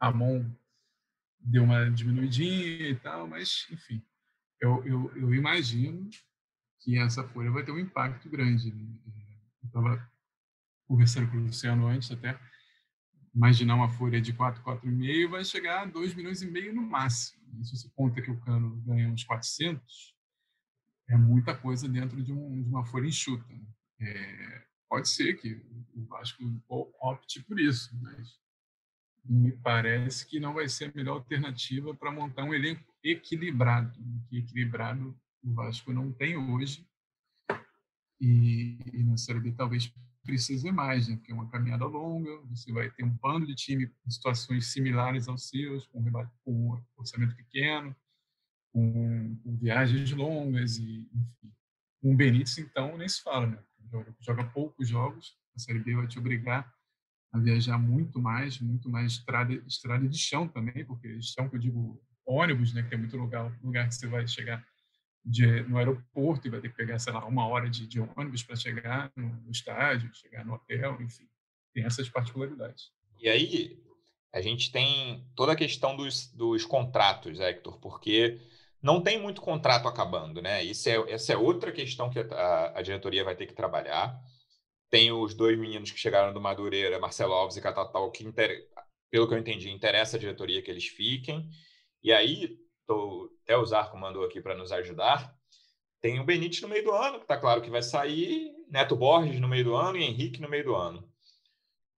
[0.00, 0.44] Amon
[1.38, 4.02] deu uma diminuidinha e tal, mas enfim,
[4.60, 6.08] eu, eu, eu imagino
[6.80, 8.72] que essa folha vai ter um impacto grande.
[8.72, 9.00] Né?
[9.64, 10.10] Estava
[10.86, 12.38] conversando com o Luciano antes até,
[13.34, 17.42] imaginar uma folha de 4, 4,5 vai chegar a 2 milhões e meio no máximo.
[17.64, 20.14] Se você conta que o cano ganha uns 400,
[21.08, 23.46] é muita coisa dentro de, um, de uma folha enxuta.
[23.52, 23.66] Né?
[24.00, 25.54] É, pode ser que
[25.94, 26.42] o Vasco
[27.00, 28.38] opte por isso, mas
[29.24, 33.98] me parece que não vai ser a melhor alternativa para montar um elenco equilibrado.
[34.28, 36.86] Que equilibrado o Vasco não tem hoje.
[38.20, 39.92] E, e na Série B talvez
[40.24, 41.16] precise mais, né?
[41.16, 45.28] porque é uma caminhada longa, você vai ter um bando de time em situações similares
[45.28, 46.02] aos seus, com,
[46.44, 47.94] com orçamento pequeno,
[48.72, 51.52] com, com, viagens longas, e enfim.
[52.02, 53.58] Com Benítez, então, nem se fala, né?
[53.90, 56.74] Joga, joga poucos jogos, a Série B vai te obrigar
[57.32, 61.60] a viajar muito mais, muito mais estrada, estrada de chão também, porque chão que eu
[61.60, 64.64] digo ônibus, né, que tem muito lugar, lugar que você vai chegar
[65.26, 68.44] de, no aeroporto e vai ter que pegar, sei lá, uma hora de, de ônibus
[68.44, 71.28] para chegar no, no, estádio, chegar no hotel, enfim,
[71.74, 72.92] tem essas particularidades.
[73.20, 73.76] E aí,
[74.32, 78.40] a gente tem toda a questão dos, dos contratos, Hector, porque
[78.80, 80.62] não tem muito contrato acabando, né?
[80.62, 84.16] Isso é, essa é outra questão que a, a diretoria vai ter que trabalhar.
[84.88, 88.68] Tem os dois meninos que chegaram do Madureira, Marcelo Alves e Catatal, que, inter...
[89.10, 91.50] pelo que eu entendi, interessa a diretoria que eles fiquem.
[92.00, 93.30] E aí, tô...
[93.42, 95.34] até o Zarco mandou aqui para nos ajudar.
[96.00, 99.40] Tem o Benítez no meio do ano, que está claro que vai sair, Neto Borges
[99.40, 101.08] no meio do ano e Henrique no meio do ano.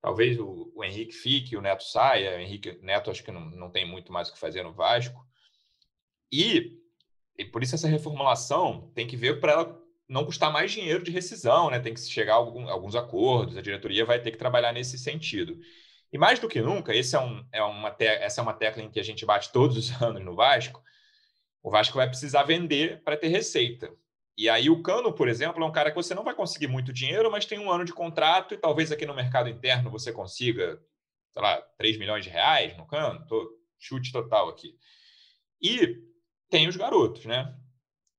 [0.00, 2.36] Talvez o, o Henrique fique, o Neto saia.
[2.36, 5.26] O Henrique Neto acho que não, não tem muito mais o que fazer no Vasco.
[6.30, 6.78] E,
[7.36, 11.10] e por isso essa reformulação tem que ver para ela não custar mais dinheiro de
[11.10, 11.78] rescisão, né?
[11.78, 15.58] Tem que chegar a algum, alguns acordos, a diretoria vai ter que trabalhar nesse sentido.
[16.12, 18.82] E mais do que nunca, esse é um, é uma te, essa é uma tecla
[18.82, 20.82] em que a gente bate todos os anos no Vasco.
[21.62, 23.92] O Vasco vai precisar vender para ter receita.
[24.36, 26.92] E aí o Cano, por exemplo, é um cara que você não vai conseguir muito
[26.92, 30.80] dinheiro, mas tem um ano de contrato e talvez aqui no mercado interno você consiga,
[31.32, 33.26] sei lá, 3 milhões de reais no Cano.
[33.26, 34.78] Tô, chute total aqui.
[35.60, 35.98] E
[36.48, 37.54] tem os garotos, né?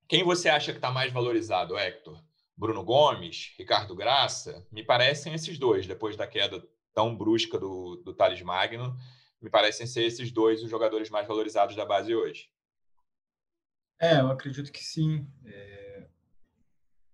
[0.07, 2.21] Quem você acha que está mais valorizado, Hector?
[2.55, 4.67] Bruno Gomes, Ricardo Graça?
[4.71, 6.61] Me parecem esses dois, depois da queda
[6.99, 8.93] tão brusca do, do Thales Magno,
[9.41, 12.51] me parecem ser esses dois os jogadores mais valorizados da base hoje.
[13.97, 15.25] É, eu acredito que sim.
[15.45, 16.09] É...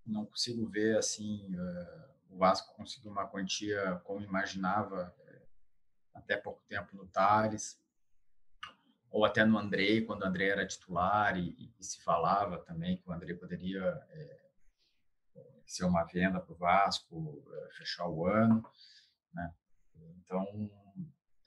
[0.04, 5.42] Não consigo ver assim uh, o Vasco conseguir uma quantia como imaginava é,
[6.16, 7.80] até pouco tempo no Thales
[9.12, 13.08] ou até no Andrei, quando o Andrei era titular e, e se falava também que
[13.08, 14.46] o Andrei poderia é,
[15.66, 18.64] ser uma venda para o Vasco, é, fechar o ano?
[20.24, 20.70] Então,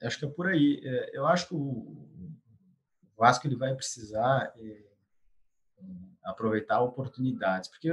[0.03, 0.81] acho que é por aí.
[0.83, 2.07] É, eu acho que o,
[3.17, 4.89] Vasco ele vai precisar é,
[6.23, 7.91] aproveitar oportunidades, porque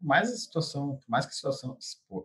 [0.00, 1.78] mais a situação, mais que a situação,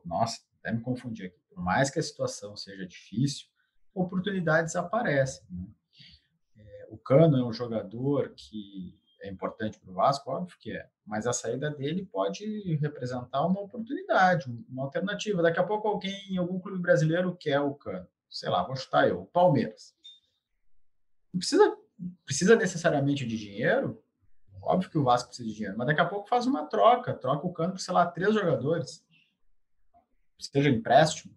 [0.03, 3.47] nossa, até me confundi aqui, por mais que a situação seja difícil,
[3.93, 5.45] oportunidades aparecem.
[5.51, 5.67] Né?
[6.89, 11.25] o Cano é um jogador que é importante para o Vasco, óbvio que é, mas
[11.25, 15.41] a saída dele pode representar uma oportunidade, uma alternativa.
[15.41, 19.07] Daqui a pouco alguém em algum clube brasileiro quer o Cano, sei lá, vou chutar
[19.07, 19.95] eu, Palmeiras.
[21.33, 21.77] Não precisa,
[22.25, 24.03] precisa necessariamente de dinheiro,
[24.61, 27.47] óbvio que o Vasco precisa de dinheiro, mas daqui a pouco faz uma troca, troca
[27.47, 29.03] o Cano por, sei lá, três jogadores,
[30.37, 31.33] seja empréstimo,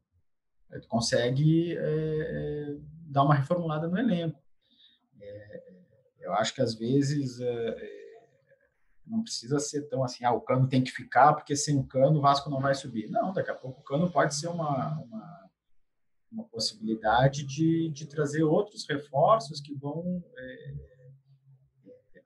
[0.73, 4.43] ele consegue é, dar uma reformulada no elenco.
[6.27, 7.97] Eu acho que às vezes é,
[9.07, 12.19] não precisa ser tão assim, ah, o cano tem que ficar, porque sem o cano
[12.19, 13.09] o Vasco não vai subir.
[13.09, 15.51] Não, daqui a pouco o cano pode ser uma, uma,
[16.33, 20.75] uma possibilidade de, de trazer outros reforços que vão é,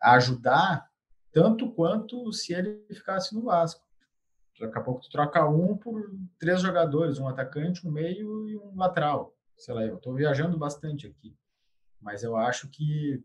[0.03, 0.89] ajudar
[1.31, 3.85] tanto quanto se ele ficasse no Vasco.
[4.59, 8.77] Daqui a pouco tu troca um por três jogadores, um atacante, um meio e um
[8.77, 9.35] lateral.
[9.57, 11.37] Sei lá, eu estou viajando bastante aqui.
[12.01, 13.21] Mas eu acho que é,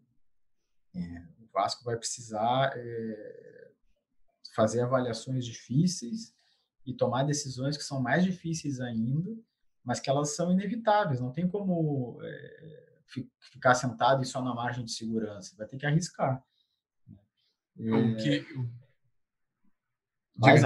[1.40, 3.72] o Vasco vai precisar é,
[4.56, 6.34] fazer avaliações difíceis
[6.86, 9.36] e tomar decisões que são mais difíceis ainda,
[9.84, 11.20] mas que elas são inevitáveis.
[11.20, 13.02] Não tem como é,
[13.52, 15.56] ficar sentado e só na margem de segurança.
[15.58, 16.44] Vai ter que arriscar.
[17.78, 18.46] É, o que
[20.36, 20.62] Mas,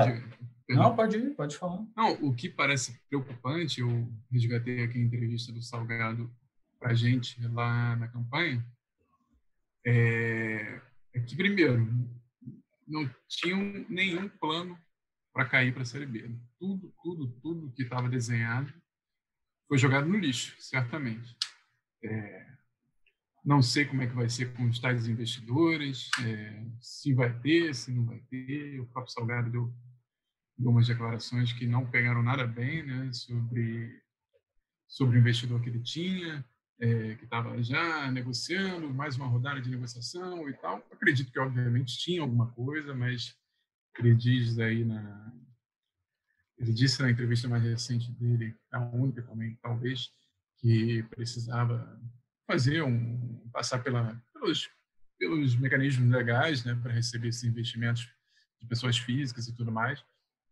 [0.69, 1.83] não, pode ir, pode falar.
[1.95, 6.31] Não, o que parece preocupante, eu resgatei aqui a entrevista do Salgado
[6.79, 8.63] para a gente lá na campanha,
[9.85, 10.81] é,
[11.13, 11.87] é que, primeiro,
[12.87, 14.77] não tinham nenhum plano
[15.33, 16.29] para cair para a Série B.
[16.59, 18.73] Tudo, tudo, tudo que estava desenhado
[19.67, 21.35] foi jogado no lixo, certamente.
[22.03, 22.49] É,
[23.45, 27.73] não sei como é que vai ser com os tais investidores, é, se vai ter,
[27.75, 28.79] se não vai ter.
[28.79, 29.73] O próprio Salgado deu,
[30.57, 34.01] deu umas declarações que não pegaram nada bem né, sobre,
[34.87, 36.45] sobre o investidor que ele tinha,
[36.79, 40.77] é, que estava já negociando, mais uma rodada de negociação e tal.
[40.91, 43.35] Acredito que, obviamente, tinha alguma coisa, mas
[43.97, 45.33] ele diz aí na.
[46.57, 50.09] Ele disse na entrevista mais recente dele, a única também, talvez,
[50.57, 52.01] que precisava
[52.45, 54.69] fazer um passar pela, pelos,
[55.17, 58.09] pelos mecanismos legais, né, para receber esses investimentos
[58.59, 60.03] de pessoas físicas e tudo mais.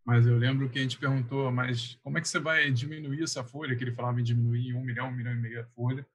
[0.06, 3.44] Mas eu lembro que a gente perguntou, mas como é que você vai diminuir essa
[3.44, 3.76] folha?
[3.76, 6.08] Que ele falava em diminuir em um milhão, um milhão e meio a folha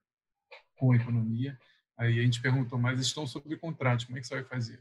[0.75, 1.57] com a economia.
[1.97, 4.79] Aí a gente perguntou, mas estão sob contrato, como é que você vai fazer?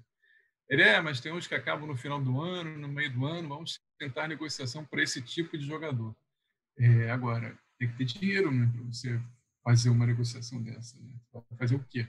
[0.69, 3.49] Ele é, mas tem uns que acabam no final do ano, no meio do ano,
[3.49, 6.17] vamos tentar negociação para esse tipo de jogador.
[6.79, 9.21] É, agora, tem que ter dinheiro né, para você
[9.63, 10.99] fazer uma negociação dessa.
[10.99, 11.13] Né?
[11.33, 12.09] Vai fazer o quê?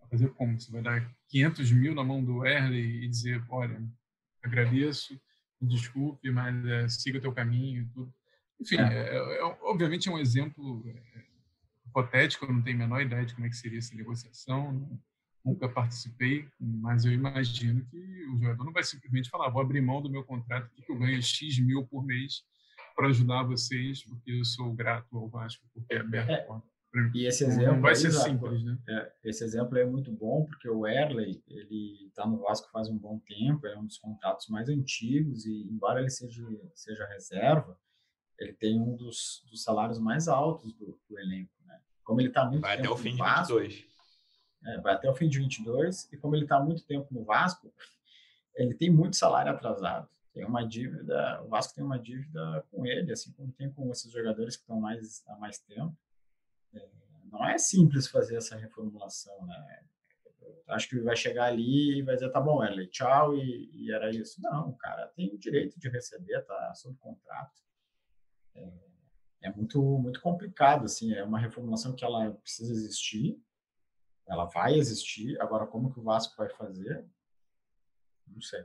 [0.00, 0.58] Vai fazer como?
[0.58, 3.82] Você vai dar 500 mil na mão do Erley e dizer, olha,
[4.42, 5.20] agradeço,
[5.60, 8.14] desculpe, mas é, siga o teu caminho e tudo.
[8.60, 9.16] Enfim, é.
[9.16, 11.02] É, é, obviamente é um exemplo é,
[11.88, 15.00] hipotético, eu não tenho a menor ideia de como é que seria essa negociação,
[15.44, 20.02] nunca participei, mas eu imagino que o jogador não vai simplesmente falar, vou abrir mão
[20.02, 22.42] do meu contrato que eu ganho X mil por mês
[22.94, 26.68] para ajudar vocês, porque eu sou grato ao Vasco por ter aberto a porta.
[27.14, 28.78] E esse exemplo não vai ser simples, né?
[28.88, 32.96] É, esse exemplo é muito bom porque o Erley ele está no Vasco faz um
[32.96, 36.42] bom tempo, é um dos contratos mais antigos e embora ele seja
[36.74, 37.78] seja reserva,
[38.38, 41.52] ele tem um dos, dos salários mais altos do, do elenco?
[42.08, 43.88] Como ele está muito vai tempo até o fim Vasco, de 22.
[44.64, 47.70] É, vai até o fim de 22 e como ele está muito tempo no Vasco,
[48.54, 50.08] ele tem muito salário atrasado.
[50.32, 54.10] Tem uma dívida, o Vasco tem uma dívida com ele, assim como tem com esses
[54.10, 55.94] jogadores que estão mais há mais tempo
[56.72, 56.88] é,
[57.30, 59.84] não é simples fazer essa reformulação, né?
[60.66, 64.10] Acho que vai chegar ali e vai dizer, tá bom, Ellie, tchau, e, e, era
[64.10, 64.40] isso.
[64.40, 67.62] Não, o cara tem o direito de receber, tá sob contrato.
[68.54, 68.87] É,
[69.40, 73.40] é, muito, muito complicado, assim, é uma reformulação que ela precisa existir,
[74.26, 77.04] ela vai existir, agora como que o Vasco vai fazer?
[78.26, 78.64] Não sei.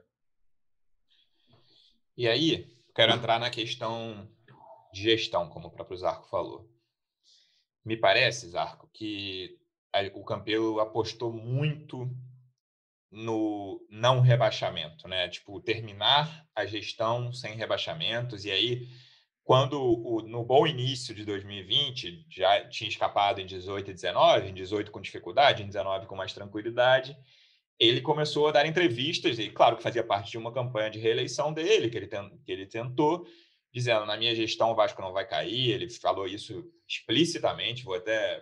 [2.18, 4.30] E aí, quero entrar na questão
[4.92, 6.70] de gestão, como o próprio Zarco falou.
[7.84, 9.60] Me parece, Zarco, que
[10.14, 12.10] o Campelo apostou muito
[13.12, 15.30] no não rebaixamento, né?
[15.30, 18.44] Tipo, terminar a gestão sem rebaixamentos.
[18.46, 18.88] E aí,
[19.44, 24.54] quando o, no bom início de 2020 já tinha escapado em 18 e 19, em
[24.54, 27.18] 18 com dificuldade, em 19 com mais tranquilidade,
[27.80, 31.52] ele começou a dar entrevistas, e claro que fazia parte de uma campanha de reeleição
[31.52, 33.28] dele, que ele, que ele tentou,
[33.74, 35.72] dizendo: na minha gestão o Vasco não vai cair.
[35.72, 37.84] Ele falou isso explicitamente.
[37.84, 38.42] Vou até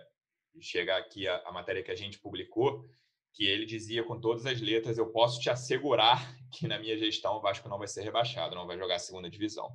[0.60, 2.84] chegar aqui a, a matéria que a gente publicou,
[3.32, 7.36] que ele dizia com todas as letras: eu posso te assegurar que na minha gestão
[7.36, 9.68] o Vasco não vai ser rebaixado, não vai jogar a segunda divisão.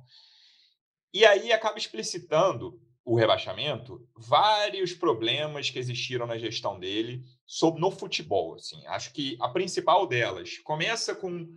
[1.12, 7.90] E aí acaba explicitando o rebaixamento vários problemas que existiram na gestão dele sobre no
[7.90, 11.48] futebol assim acho que a principal delas começa com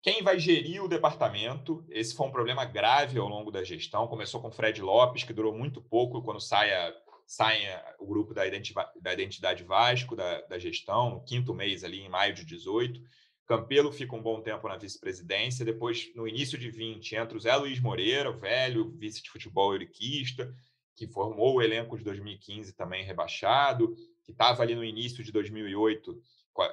[0.00, 1.84] quem vai gerir o departamento?
[1.90, 4.06] Esse foi um problema grave ao longo da gestão.
[4.06, 6.94] Começou com Fred Lopes, que durou muito pouco quando saia,
[7.26, 12.08] saia o grupo da Identidade, da identidade Vasco, da, da gestão, quinto mês, ali em
[12.08, 13.00] maio de 18.
[13.48, 15.64] Campelo fica um bom tempo na vice-presidência.
[15.64, 19.72] Depois, no início de 20, entra o Zé Luiz Moreira, o velho vice de futebol
[19.72, 20.54] euriquista,
[20.94, 26.20] que formou o elenco de 2015 também rebaixado, que estava ali no início de 2008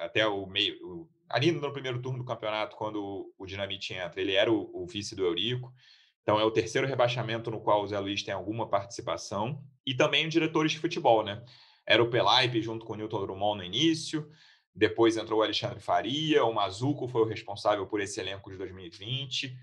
[0.00, 4.52] até o meio, ali no primeiro turno do campeonato, quando o Dinamite entra, ele era
[4.52, 5.72] o, o, vice do Eurico.
[6.22, 9.64] Então é o terceiro rebaixamento no qual o Zé Luiz tem alguma participação.
[9.86, 11.42] E também diretores de futebol, né?
[11.86, 14.28] Era o Pelaipe junto com o Newton Drummond no início.
[14.76, 19.56] Depois entrou o Alexandre Faria, o Mazuco foi o responsável por esse elenco de 2020.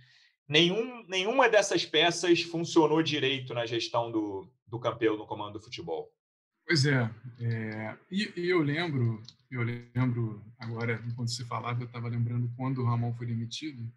[0.47, 6.11] Nenhum, nenhuma dessas peças funcionou direito na gestão do, do Campelo no comando do futebol.
[6.65, 7.09] Pois é,
[7.39, 12.81] é e, e, eu lembro, eu lembro agora, enquanto você falava, eu estava lembrando quando
[12.81, 13.87] o Ramon foi demitido,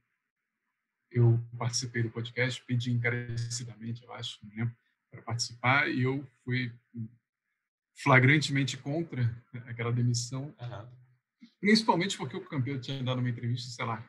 [1.10, 4.76] eu participei do podcast, pedi encarecidamente, eu acho, não lembro,
[5.10, 6.70] para participar, e eu fui
[7.94, 9.34] flagrantemente contra
[9.66, 11.05] aquela demissão, uhum.
[11.66, 14.08] Principalmente porque o campeão tinha dado uma entrevista, sei lá,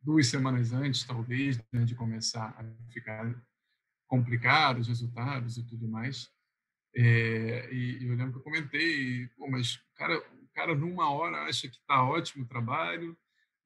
[0.00, 3.34] duas semanas antes, talvez, né, de começar a ficar
[4.06, 6.30] complicado os resultados e tudo mais.
[6.94, 11.66] É, e, eu lembro que eu comentei, pô, mas cara, o cara numa hora acha
[11.66, 13.16] que está ótimo o trabalho,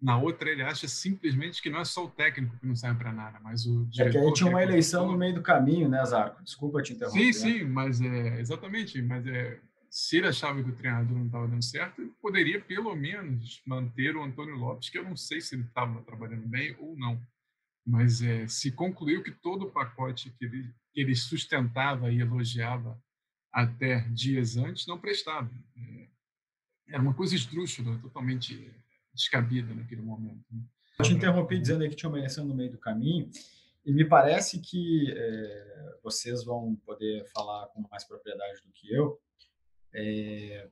[0.01, 3.13] Na outra, ele acha simplesmente que não é só o técnico que não serve para
[3.13, 4.19] nada, mas o diretor.
[4.19, 6.43] É que aí tinha uma eleição no meio do caminho, né, Zarco?
[6.43, 7.33] Desculpa te interromper.
[7.33, 9.01] Sim, sim, mas é exatamente.
[9.01, 9.59] Mas é,
[9.91, 14.17] se ele achava que o treinador não estava dando certo, ele poderia pelo menos manter
[14.17, 17.21] o Antônio Lopes, que eu não sei se ele estava trabalhando bem ou não.
[17.87, 23.01] Mas é, se concluiu que todo o pacote que ele, que ele sustentava e elogiava
[23.53, 25.51] até dias antes não prestava.
[25.77, 26.09] É,
[26.89, 28.73] era uma coisa esdrúxula, totalmente
[29.15, 30.45] descabida naquele momento.
[30.51, 30.61] Né?
[30.99, 33.31] Eu te interrompi dizendo que tinha uma eleição no meio do caminho,
[33.85, 39.19] e me parece que é, vocês vão poder falar com mais propriedade do que eu.
[39.99, 40.69] É,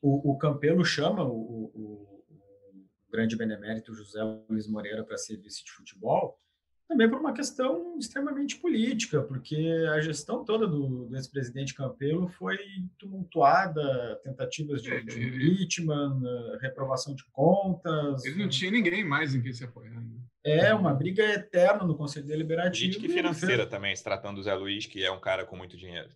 [0.00, 5.62] o, o, Campelo chama o, o, o grande benemérito José Luiz Moreira para ser vice
[5.62, 6.40] de futebol,
[6.88, 12.56] também por uma questão extremamente política, porque a gestão toda do, do ex-presidente Campelo foi
[12.98, 16.22] tumultuada, tentativas de, de impeachment,
[16.62, 18.24] reprovação de contas.
[18.24, 20.00] Ele não tinha ninguém mais em quem se apoiar.
[20.00, 20.16] Né?
[20.42, 22.92] É, uma briga eterna no Conselho Deliberativo.
[22.92, 25.76] Política e financeira também, se tratando do Zé Luiz, que é um cara com muito
[25.76, 26.08] dinheiro.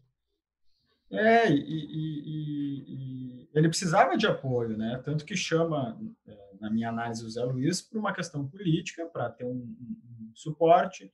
[1.12, 5.00] É, e, e, e, ele precisava de apoio, né?
[5.04, 9.28] Tanto que chama, é, na minha análise, o Zé Luiz por uma questão política, para
[9.28, 11.12] ter um, um, suporte.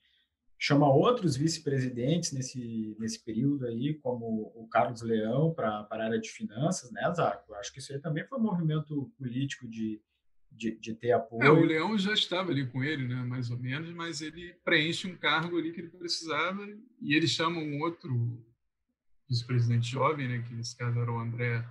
[0.60, 6.28] Chama outros vice-presidentes nesse, nesse período aí, como o Carlos Leão, para a área de
[6.28, 7.54] finanças, né, Zarco?
[7.54, 10.00] Acho que isso aí também foi um movimento político de,
[10.50, 11.44] de, de, ter apoio.
[11.44, 15.06] É, o Leão já estava ali com ele, né, mais ou menos, mas ele preenche
[15.06, 16.66] um cargo ali que ele precisava
[17.00, 18.44] e ele chama um outro
[19.28, 21.64] vice-presidente jovem, né, que nesse caso era o André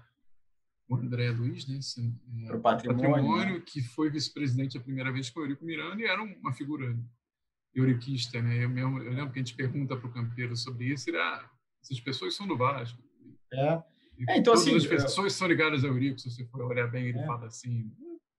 [0.89, 1.80] o André Luiz, né,
[2.47, 3.64] é, o patrimônio, patrimônio né?
[3.66, 6.97] que foi vice-presidente a primeira vez com o Eurico Miranda e era uma figura
[7.76, 8.64] euriquista, né?
[8.64, 11.49] Eu, mesmo, eu lembro que a gente pergunta para o Campeiro sobre isso, ele, ah,
[11.82, 13.01] essas pessoas são do Vasco.
[13.51, 13.84] É.
[14.30, 17.20] é então, assim, as pessoas são ligadas ao Eurico, se você for olhar bem, ele
[17.20, 17.26] é.
[17.26, 17.91] fala assim,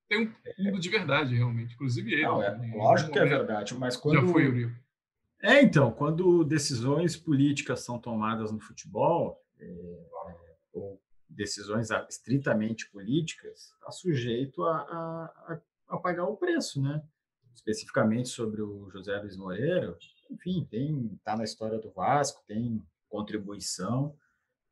[0.09, 2.23] tem um fundo de verdade, realmente, inclusive ele.
[2.23, 2.73] Não, é, né?
[2.75, 4.21] lógico que é verdade, mas quando...
[4.21, 4.88] Já foi Eurico.
[5.43, 13.73] É, então, quando decisões políticas são tomadas no futebol, é, é ou decisões estritamente políticas,
[13.73, 17.03] está sujeito a, a, a, pagar o preço, né?
[17.55, 19.97] Especificamente sobre o José Luiz Moreira,
[20.31, 24.15] enfim, tem está na história do Vasco, tem contribuição,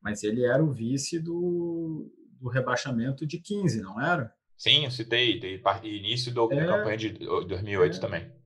[0.01, 4.33] mas ele era o vice do, do rebaixamento de 15, não era?
[4.57, 7.99] Sim, eu citei, de início do, é, da campanha de 2008 é.
[7.99, 8.36] também.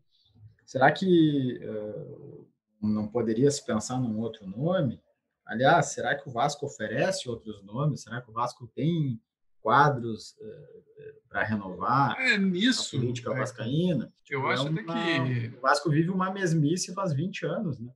[0.72, 2.48] Será que uh,
[2.82, 5.02] não poderia se pensar num outro nome?
[5.46, 8.04] Aliás, será que o Vasco oferece outros nomes?
[8.04, 9.22] Será que o Vasco tem
[9.60, 14.14] quadros uh, eh, eh, para renovar é, nisso, a política é, vascaína?
[14.30, 15.58] Eu acho é uma, até que...
[15.58, 17.92] O Vasco vive uma mesmice faz 20 anos, né?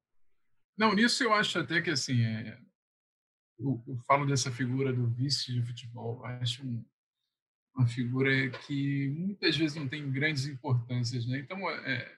[0.78, 2.60] Não, nisso eu acho até que, assim, é...
[3.58, 6.84] eu, eu, falo dessa figura do vice de futebol, eu acho um,
[7.74, 11.40] uma figura que muitas vezes não tem grandes importâncias, né?
[11.40, 12.18] Então, é,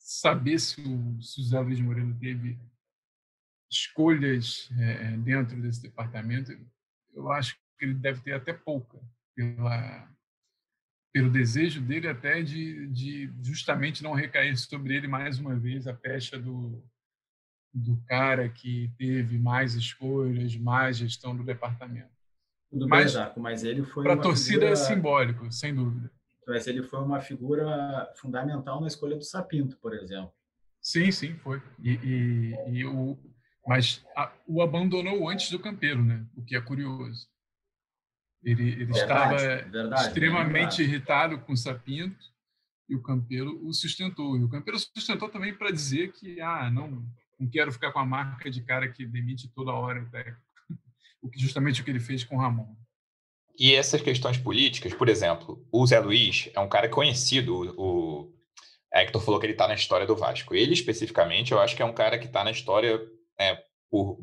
[0.00, 2.58] saber se o, se o Zé Luiz Moreno teve
[3.70, 6.50] escolhas é, dentro desse departamento,
[7.14, 8.98] eu acho que ele deve ter até pouca,
[9.36, 10.10] pela,
[11.12, 15.94] pelo desejo dele até de, de justamente não recair sobre ele mais uma vez a
[15.94, 16.82] pecha do,
[17.72, 22.10] do cara que teve mais escolhas, mais gestão do departamento.
[22.70, 24.72] Tudo mas, bem, Jaco, mas ele foi para a torcida figura...
[24.72, 26.10] é simbólico, sem dúvida.
[26.50, 30.32] Mas ele foi uma figura fundamental na escolha do Sapinto, por exemplo.
[30.82, 31.62] Sim, sim, foi.
[31.80, 33.16] E, e, e o,
[33.64, 36.26] mas a, o abandonou antes do Campeiro, né?
[36.34, 37.28] O que é curioso.
[38.42, 40.82] Ele, ele verdade, estava verdade, extremamente verdade.
[40.82, 42.24] irritado com o Sapinto
[42.88, 44.36] e o Campeiro o sustentou.
[44.36, 47.06] E o Campeiro sustentou também para dizer que ah, não,
[47.38, 50.40] não quero ficar com a marca de cara que demite toda hora o técnico.
[51.22, 52.74] O que justamente o que ele fez com o Ramon.
[53.60, 58.32] E essas questões políticas, por exemplo, o Zé Luiz é um cara conhecido, o
[58.90, 60.54] Hector falou que ele está na história do Vasco.
[60.54, 62.98] Ele, especificamente, eu acho que é um cara que está na história
[63.38, 64.18] né, por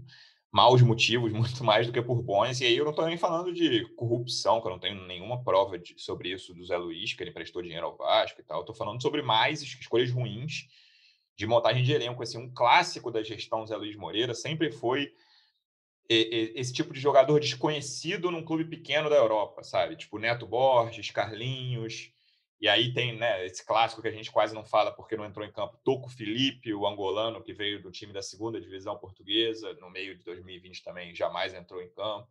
[0.51, 2.59] maus motivos, muito mais do que por bons.
[2.61, 5.77] E aí eu não estou nem falando de corrupção, que eu não tenho nenhuma prova
[5.77, 8.61] de, sobre isso do Zé Luiz, que ele emprestou dinheiro ao Vasco e tal.
[8.61, 10.67] Estou falando sobre mais escolhas ruins
[11.35, 12.23] de montagem de elenco.
[12.23, 15.13] Assim, um clássico da gestão Zé Luiz Moreira sempre foi
[16.09, 19.95] esse tipo de jogador desconhecido num clube pequeno da Europa, sabe?
[19.95, 22.13] Tipo Neto Borges, Carlinhos,
[22.59, 25.45] e aí tem né, esse clássico que a gente quase não fala porque não entrou
[25.45, 29.91] em campo, Toco Felipe, o angolano que veio do time da segunda divisão portuguesa, no
[29.91, 32.27] meio de 2020 também jamais entrou em campo.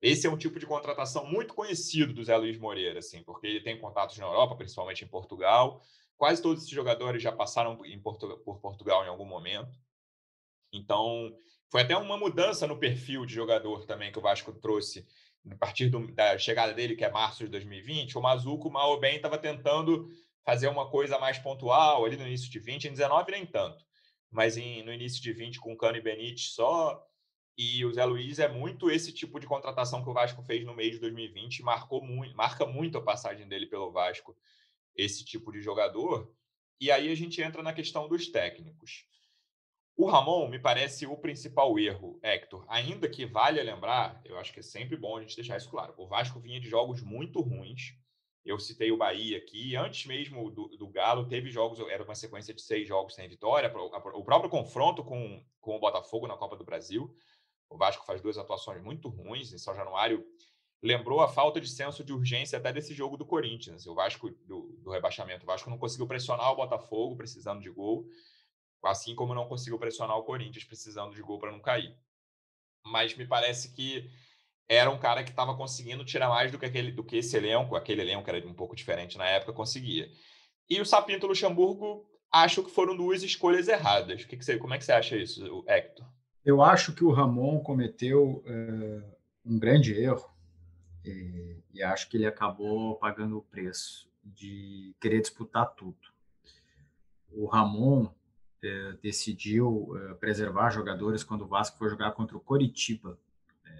[0.00, 3.60] Esse é um tipo de contratação muito conhecido do Zé Luiz Moreira, assim, porque ele
[3.60, 5.82] tem contatos na Europa, principalmente em Portugal.
[6.16, 7.76] Quase todos esses jogadores já passaram
[8.44, 9.78] por Portugal em algum momento.
[10.72, 11.36] Então,
[11.70, 15.06] foi até uma mudança no perfil de jogador também que o Vasco trouxe
[15.50, 19.00] a partir do, da chegada dele, que é março de 2020, o Mazuco, mal ou
[19.00, 20.10] bem, estava tentando
[20.44, 23.84] fazer uma coisa mais pontual ali no início de 20, em 19 nem tanto,
[24.30, 27.06] mas em, no início de 20 com Cano e Benítez só,
[27.56, 30.74] e o Zé Luiz é muito esse tipo de contratação que o Vasco fez no
[30.74, 34.36] mês de 2020, marcou muito, marca muito a passagem dele pelo Vasco,
[34.96, 36.32] esse tipo de jogador.
[36.80, 39.04] E aí a gente entra na questão dos técnicos.
[40.00, 42.64] O Ramon me parece o principal erro, Hector.
[42.68, 45.92] Ainda que valha lembrar, eu acho que é sempre bom a gente deixar isso claro.
[45.98, 47.94] O Vasco vinha de jogos muito ruins.
[48.42, 49.76] Eu citei o Bahia aqui.
[49.76, 53.70] Antes mesmo do, do Galo, teve jogos, era uma sequência de seis jogos sem vitória.
[54.14, 57.14] O próprio confronto com, com o Botafogo na Copa do Brasil.
[57.68, 59.52] O Vasco faz duas atuações muito ruins.
[59.52, 60.24] Em São Januário,
[60.82, 63.86] lembrou a falta de senso de urgência até desse jogo do Corinthians.
[63.86, 68.08] O Vasco, do, do rebaixamento, o Vasco não conseguiu pressionar o Botafogo, precisando de gol
[68.84, 71.96] assim como não conseguiu pressionar o Corinthians precisando de gol para não cair.
[72.84, 74.10] Mas me parece que
[74.68, 77.74] era um cara que estava conseguindo tirar mais do que aquele do que esse elenco,
[77.74, 80.08] aquele elenco era um pouco diferente na época, conseguia.
[80.68, 84.22] E o Sapinto Luxemburgo, acho que foram duas escolhas erradas.
[84.22, 86.06] O que, que você, como é que você acha isso, Hector?
[86.44, 90.30] Eu acho que o Ramon cometeu uh, um grande erro
[91.04, 95.98] e, e acho que ele acabou pagando o preço de querer disputar tudo.
[97.32, 98.08] O Ramon
[98.62, 103.18] é, decidiu é, preservar jogadores quando o Vasco foi jogar contra o Coritiba,
[103.64, 103.70] é,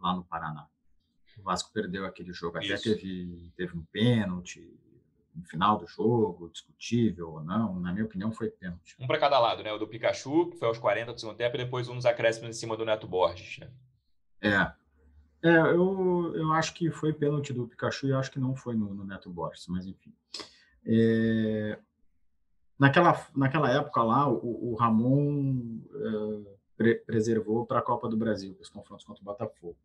[0.00, 0.66] lá no Paraná.
[1.38, 4.76] O Vasco perdeu aquele jogo, até teve, teve um pênalti
[5.34, 8.96] no final do jogo, discutível ou não, na minha opinião foi pênalti.
[8.98, 9.72] Um para cada lado, né?
[9.72, 12.48] O do Pikachu, que foi aos 40 do segundo tempo, e depois um nos acréscimos
[12.48, 13.70] em cima do Neto Borges, né?
[14.40, 18.74] É, é, eu, eu acho que foi pênalti do Pikachu e acho que não foi
[18.74, 20.12] no, no Neto Borges, mas enfim.
[20.84, 21.78] É,
[22.78, 28.56] Naquela, naquela época lá, o, o Ramon uh, pre preservou para a Copa do Brasil,
[28.60, 29.76] os confrontos contra o Botafogo.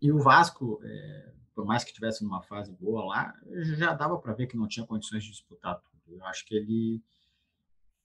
[0.00, 3.34] E o Vasco, é, por mais que tivesse numa fase boa lá,
[3.78, 6.18] já dava para ver que não tinha condições de disputar tudo.
[6.18, 7.02] Eu acho que ele,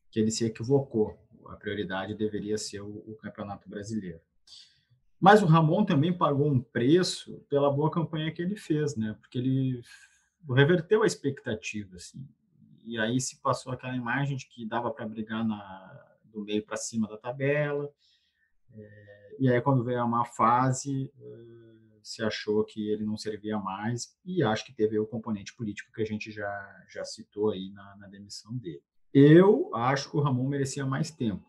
[0.09, 1.19] que ele se equivocou.
[1.49, 4.21] A prioridade deveria ser o, o Campeonato Brasileiro.
[5.19, 9.17] Mas o Ramon também pagou um preço pela boa campanha que ele fez, né?
[9.19, 9.83] Porque ele
[10.49, 12.25] reverteu a expectativa, assim
[12.83, 16.77] e aí se passou aquela imagem de que dava para brigar na, do meio para
[16.77, 17.91] cima da tabela.
[18.73, 21.61] É, e aí, quando veio a má fase, é,
[22.01, 26.01] se achou que ele não servia mais, e acho que teve o componente político que
[26.01, 28.81] a gente já, já citou aí na, na demissão dele.
[29.13, 31.45] Eu acho que o Ramon merecia mais tempo.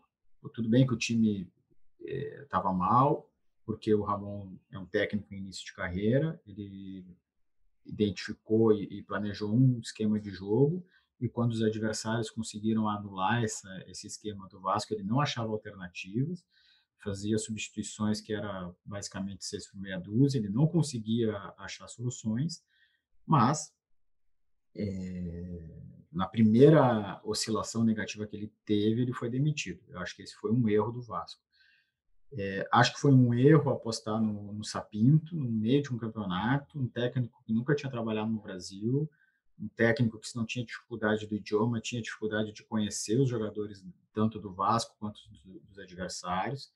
[0.53, 1.49] Tudo bem que o time
[1.99, 3.29] estava é, mal,
[3.65, 7.05] porque o Ramon é um técnico em início de carreira, ele
[7.85, 10.85] identificou e, e planejou um esquema de jogo,
[11.19, 16.43] e quando os adversários conseguiram anular essa, esse esquema do Vasco, ele não achava alternativas,
[16.97, 22.63] fazia substituições que era basicamente seis por meia dúzia, ele não conseguia achar soluções,
[23.25, 23.73] mas
[24.75, 25.59] é,
[26.11, 29.81] na primeira oscilação negativa que ele teve, ele foi demitido.
[29.89, 31.41] Eu acho que esse foi um erro do Vasco.
[32.35, 36.79] É, acho que foi um erro apostar no, no Sapinto, no meio de um campeonato,
[36.79, 39.09] um técnico que nunca tinha trabalhado no Brasil,
[39.59, 43.83] um técnico que se não tinha dificuldade do idioma, tinha dificuldade de conhecer os jogadores
[44.13, 45.19] tanto do Vasco quanto
[45.67, 46.71] dos adversários.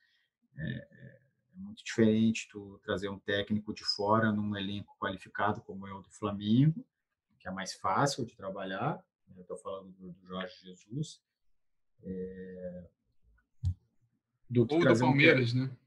[0.56, 1.22] É, é,
[1.54, 6.02] é muito diferente tu trazer um técnico de fora num elenco qualificado como é o
[6.02, 6.86] do Flamengo,
[7.40, 9.04] que é mais fácil de trabalhar.
[9.36, 11.22] Eu estou falando do, do, Jorge Jesus.
[12.04, 12.88] É,
[14.50, 15.78] do Ou do Palmeiras, um, né?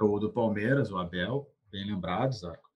[0.00, 2.68] Ou do Palmeiras, o Abel, bem lembrado, Zarco.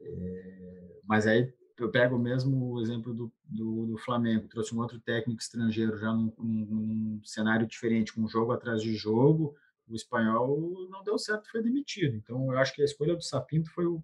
[0.00, 1.52] É, mas aí
[1.82, 6.12] eu pego mesmo o exemplo do, do, do, Flamengo, trouxe um outro técnico estrangeiro já
[6.12, 9.54] num, num, cenário diferente, com jogo atrás de jogo,
[9.86, 12.16] o espanhol não deu certo, foi demitido.
[12.16, 14.02] Então, eu acho que a escolha do Sapinto foi o,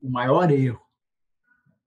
[0.00, 0.80] o maior erro,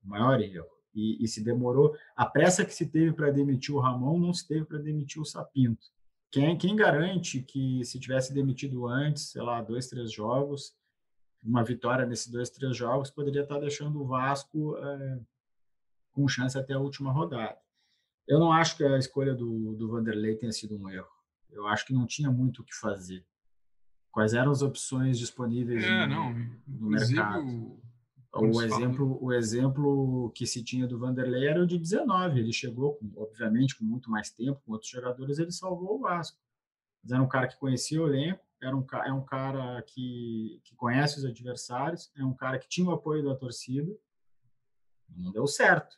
[0.04, 0.66] o maior erro.
[0.94, 4.46] E, e se demorou, a pressa que se teve para demitir o Ramon não se
[4.46, 5.86] teve para demitir o Sapinto.
[6.30, 10.74] Quem, quem garante que se tivesse demitido antes, sei lá, dois, três jogos,
[11.42, 15.20] uma vitória nesses dois, três jogos poderia estar deixando o Vasco é,
[16.12, 17.58] com chance até a última rodada.
[18.26, 21.08] Eu não acho que a escolha do, do Vanderlei tenha sido um erro.
[21.50, 23.24] Eu acho que não tinha muito o que fazer.
[24.10, 26.34] Quais eram as opções disponíveis é, no, não,
[26.66, 27.78] no mercado?
[28.32, 32.38] O exemplo, o exemplo que se tinha do Vanderlei era o de 19.
[32.40, 36.38] Ele chegou, com, obviamente, com muito mais tempo, com outros jogadores, ele salvou o Vasco.
[37.02, 40.74] Mas era um cara que conhecia o elenco, era um, é um cara que, que
[40.74, 43.94] conhece os adversários, é um cara que tinha o apoio da torcida.
[45.08, 45.96] Não deu certo.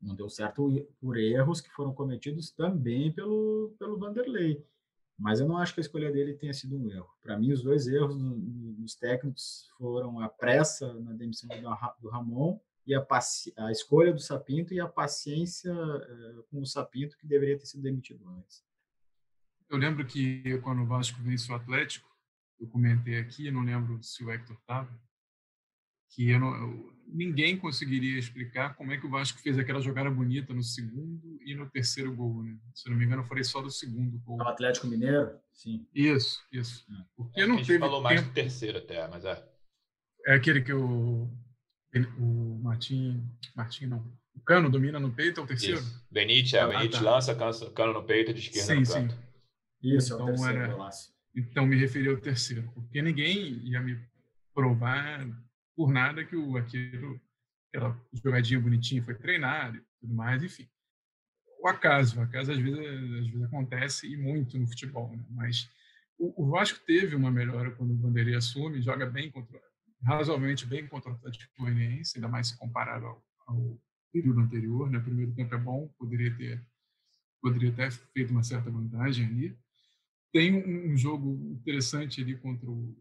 [0.00, 4.64] Não deu certo por erros que foram cometidos também pelo, pelo Vanderlei.
[5.18, 7.08] Mas eu não acho que a escolha dele tenha sido um erro.
[7.22, 11.48] Para mim, os dois erros nos técnicos foram a pressa na demissão
[12.00, 13.06] do Ramon e a,
[13.56, 17.82] a escolha do Sapinto e a paciência uh, com o Sapinto, que deveria ter sido
[17.82, 18.62] demitido antes.
[19.74, 22.08] Eu lembro que quando o Vasco vence o Atlético,
[22.60, 24.88] eu comentei aqui, não lembro se o Hector estava,
[26.10, 30.08] que eu não, eu, ninguém conseguiria explicar como é que o Vasco fez aquela jogada
[30.08, 32.56] bonita no segundo e no terceiro gol, né?
[32.72, 34.36] Se não me engano, eu falei só do segundo gol.
[34.36, 35.36] O Atlético Mineiro?
[35.52, 35.84] Sim.
[35.92, 36.86] Isso, isso.
[36.92, 37.04] É.
[37.16, 39.44] Porque não a gente teve falou mais do terceiro até, mas é.
[40.24, 41.28] É aquele que o,
[42.16, 44.06] o Martim, Martim não,
[44.36, 45.80] o Cano domina no peito, é o terceiro?
[45.80, 46.06] Isso.
[46.08, 47.10] Benítez, é, ah, Benítez tá.
[47.10, 47.34] lança
[47.74, 49.14] Cano no peito de esquerda sim, no canto.
[49.14, 49.33] Sim.
[49.84, 50.90] Isso, então, é o então terceiro era,
[51.34, 53.98] Então me referi ao terceiro, porque ninguém ia me
[54.54, 55.26] provar
[55.76, 57.20] por nada que o aquilo,
[57.68, 60.68] aquela jogadinha bonitinha foi treinado e tudo mais, enfim.
[61.60, 65.24] O acaso, o acaso às vezes, às vezes acontece e muito no futebol, né?
[65.30, 65.68] mas
[66.18, 69.60] o, o, Vasco teve uma melhora quando o Vanderlei assume, joga bem contra,
[70.02, 73.80] razoavelmente bem contra o Atlético Goianiense, ainda mais se comparado ao, ao
[74.12, 74.98] período anterior, né?
[74.98, 76.64] O primeiro tempo é bom, poderia ter
[77.44, 79.58] poderia ter feito uma certa vantagem ali.
[80.34, 83.00] Tem um, jogo interessante ali contra o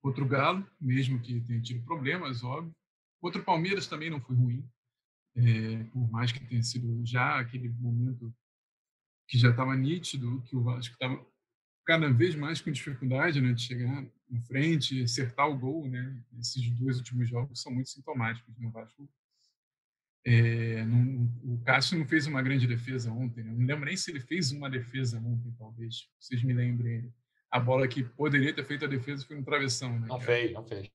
[0.00, 2.72] Contra o Galo, mesmo que tenha tido problemas, óbvio.
[3.20, 4.64] Contra o Palmeiras também não foi ruim,
[5.34, 8.32] é, por mais que tenha sido já aquele momento
[9.28, 11.26] que já estava nítido, que o Vasco estava
[11.84, 15.88] cada vez mais com dificuldade né, de chegar na frente, acertar o gol.
[15.88, 16.24] Né?
[16.38, 18.56] Esses dois últimos jogos são muito sintomáticos.
[18.58, 18.68] Né?
[18.68, 19.08] O Vasco
[20.28, 23.44] é, não, o Cássio não fez uma grande defesa ontem.
[23.44, 23.52] Né?
[23.52, 26.08] Não lembro nem se ele fez uma defesa ontem, talvez.
[26.18, 27.14] Vocês me lembrem
[27.48, 30.00] a bola que poderia ter feito a defesa foi no travessão.
[30.00, 30.90] Né, não fez, não fez.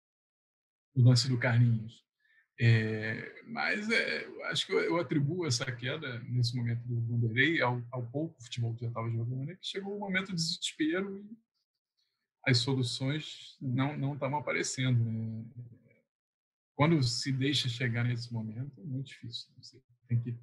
[0.93, 2.05] O lance do Carlinhos.
[2.59, 7.81] É, mas é, acho que eu, eu, atribuo essa queda nesse momento do Vanderlei ao,
[7.89, 11.17] ao pouco futebol que já estava jogando, né, que chegou o um momento de desespero
[11.17, 11.37] e
[12.45, 15.03] as soluções não não estavam aparecendo.
[15.03, 15.45] Né?
[16.81, 19.51] Quando se deixa chegar nesse momento é muito difícil.
[19.51, 19.57] Né?
[19.61, 20.35] Você tem que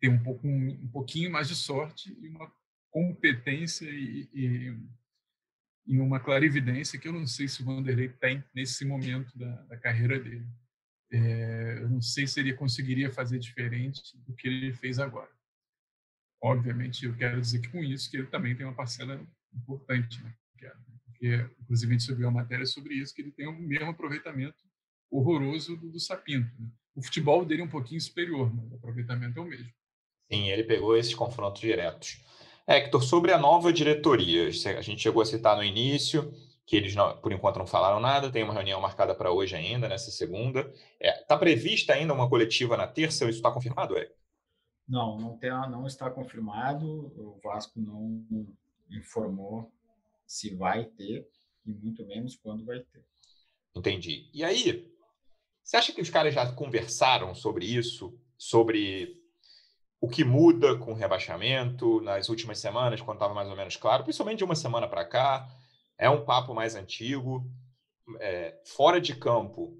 [0.00, 2.50] ter um pouco um, um pouquinho mais de sorte e uma
[2.90, 4.76] competência e, e
[5.86, 9.76] e uma clarividência que eu não sei se o Vanderlei tem nesse momento da, da
[9.76, 10.48] carreira dele.
[11.12, 15.30] É, eu não sei se ele conseguiria fazer diferente do que ele fez agora.
[16.42, 19.22] Obviamente, eu quero dizer que com isso que ele também tem uma parcela
[19.52, 20.34] importante, né?
[21.04, 24.65] porque inclusive a gente subiu a matéria sobre isso, que ele tem o mesmo aproveitamento
[25.10, 26.50] horroroso do, do Sapinto.
[26.58, 26.68] Né?
[26.94, 29.72] O futebol dele é um pouquinho superior, mas o aproveitamento é o mesmo.
[30.30, 32.20] Sim, ele pegou esses confrontos diretos.
[32.66, 36.32] Hector, sobre a nova diretoria, a gente chegou a citar no início
[36.66, 39.88] que eles, não, por enquanto, não falaram nada, tem uma reunião marcada para hoje ainda,
[39.88, 40.60] nessa segunda.
[40.60, 44.16] Está é, tá prevista ainda uma coletiva na terça, isso está confirmado, Hector?
[44.88, 48.24] Não, não, tem, não está confirmado, o Vasco não
[48.90, 49.70] informou
[50.26, 51.28] se vai ter,
[51.64, 53.04] e muito menos quando vai ter.
[53.74, 54.28] Entendi.
[54.34, 54.92] E aí,
[55.66, 59.20] você acha que os caras já conversaram sobre isso, sobre
[60.00, 64.04] o que muda com o rebaixamento nas últimas semanas, quando estava mais ou menos claro,
[64.04, 65.44] principalmente de uma semana para cá,
[65.98, 67.44] é um papo mais antigo.
[68.20, 69.76] É, fora de campo,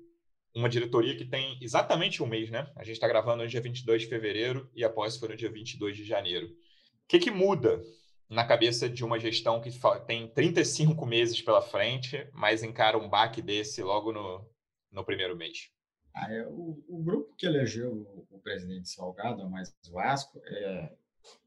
[0.52, 2.68] uma diretoria que tem exatamente um mês, né?
[2.74, 5.96] A gente está gravando no dia 22 de fevereiro e após foi no dia 22
[5.96, 6.48] de janeiro.
[6.48, 7.80] O que, que muda
[8.28, 9.70] na cabeça de uma gestão que
[10.04, 14.44] tem 35 meses pela frente, mas encara um baque desse logo no,
[14.90, 15.75] no primeiro mês?
[16.16, 20.92] Ah, é, o, o, grupo que elegeu o, o presidente Salgado, a mais Vasco, é,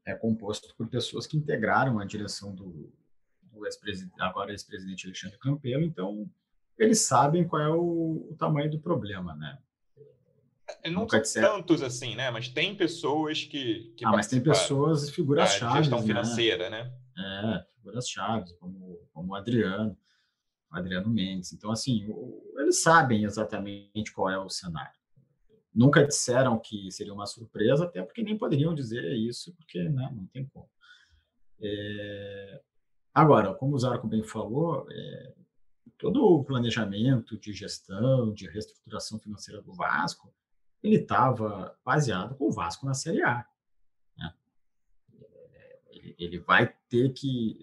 [0.06, 2.92] é, composto por pessoas que integraram a direção do,
[3.42, 6.30] do ex-presidente, agora ex-presidente Alexandre Campelo, então
[6.78, 9.58] eles sabem qual é o, o tamanho do problema, né?
[10.84, 12.30] É, não Nunca são tantos assim, né?
[12.30, 16.06] Mas tem pessoas que, que ah, mas tem pessoas, figuras-chave, gestão né?
[16.06, 16.92] financeira, né?
[17.18, 19.98] É, figuras-chave, como, como o Adriano.
[20.70, 21.52] Adriano Mendes.
[21.52, 22.06] Então, assim,
[22.58, 24.98] eles sabem exatamente qual é o cenário.
[25.74, 30.26] Nunca disseram que seria uma surpresa, até porque nem poderiam dizer isso, porque né, não
[30.26, 30.68] tem como.
[31.60, 32.60] É...
[33.12, 35.34] Agora, como o Zarco bem falou, é...
[35.98, 40.32] todo o planejamento de gestão, de reestruturação financeira do Vasco,
[40.82, 43.46] ele estava baseado com o Vasco na Série A.
[44.16, 44.34] Né?
[46.18, 47.60] Ele vai ter que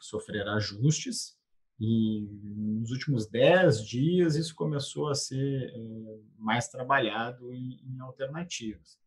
[0.00, 1.36] sofrer ajustes
[1.78, 8.98] e nos últimos dez dias isso começou a ser é, mais trabalhado em, em, alternativas.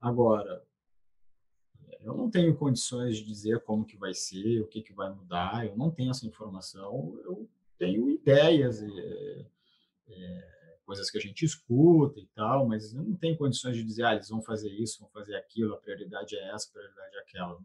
[0.00, 0.62] Agora,
[2.00, 5.66] eu não tenho condições de dizer como que vai ser, o que, que vai mudar,
[5.66, 7.48] eu não tenho essa informação, eu
[7.78, 9.46] tenho ideias, é,
[10.08, 14.04] é, coisas que a gente escuta e tal, mas eu não tenho condições de dizer,
[14.04, 17.20] ah, eles vão fazer isso, vão fazer aquilo, a prioridade é essa, a prioridade é
[17.20, 17.58] aquela.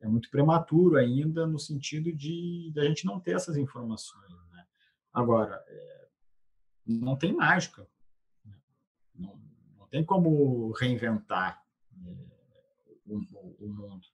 [0.00, 4.30] É muito prematuro ainda no sentido de, de a gente não ter essas informações.
[4.50, 4.66] Né?
[5.12, 6.08] Agora, é,
[6.86, 7.86] não tem mágica.
[8.44, 8.54] Né?
[9.14, 9.40] Não,
[9.78, 11.62] não tem como reinventar
[12.06, 12.16] é,
[13.06, 13.18] o,
[13.60, 14.06] o, mundo.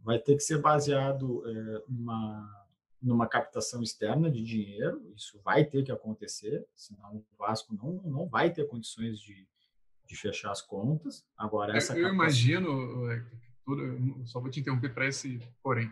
[0.00, 2.66] Vai ter que ser baseado é, numa,
[3.00, 8.26] numa captação externa de dinheiro, isso vai ter que acontecer, senão o Vasco não, não
[8.26, 9.46] vai ter condições de,
[10.06, 11.24] de fechar as contas.
[11.36, 13.06] Agora, essa eu, eu imagino,
[14.26, 15.90] só vou te interromper para esse porém,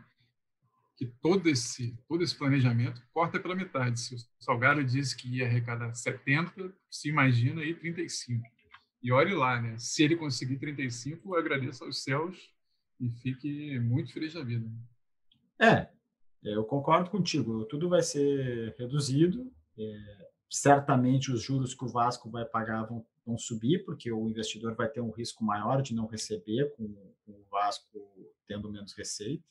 [0.96, 4.00] que todo esse, todo esse planejamento corta pela metade.
[4.00, 8.42] Se o Salgado disse que ia arrecadar 70, se imagina aí 35.
[9.02, 9.76] E olhe lá, né?
[9.78, 12.50] Se ele conseguir 35, eu agradeço aos céus
[12.98, 14.66] e fique muito feliz da vida.
[15.60, 15.88] É,
[16.42, 17.64] eu concordo contigo.
[17.66, 19.52] Tudo vai ser reduzido.
[19.78, 24.74] É, certamente os juros que o Vasco vai pagar vão vão subir, porque o investidor
[24.76, 26.86] vai ter um risco maior de não receber, com,
[27.26, 28.01] com o Vasco
[28.47, 29.44] tendo menos receita.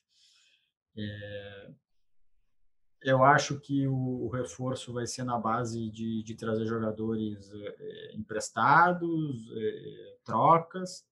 [0.98, 1.72] É,
[3.02, 8.16] eu acho que o, o, reforço vai ser na base de, de trazer jogadores é,
[8.16, 11.06] emprestados, é, trocas.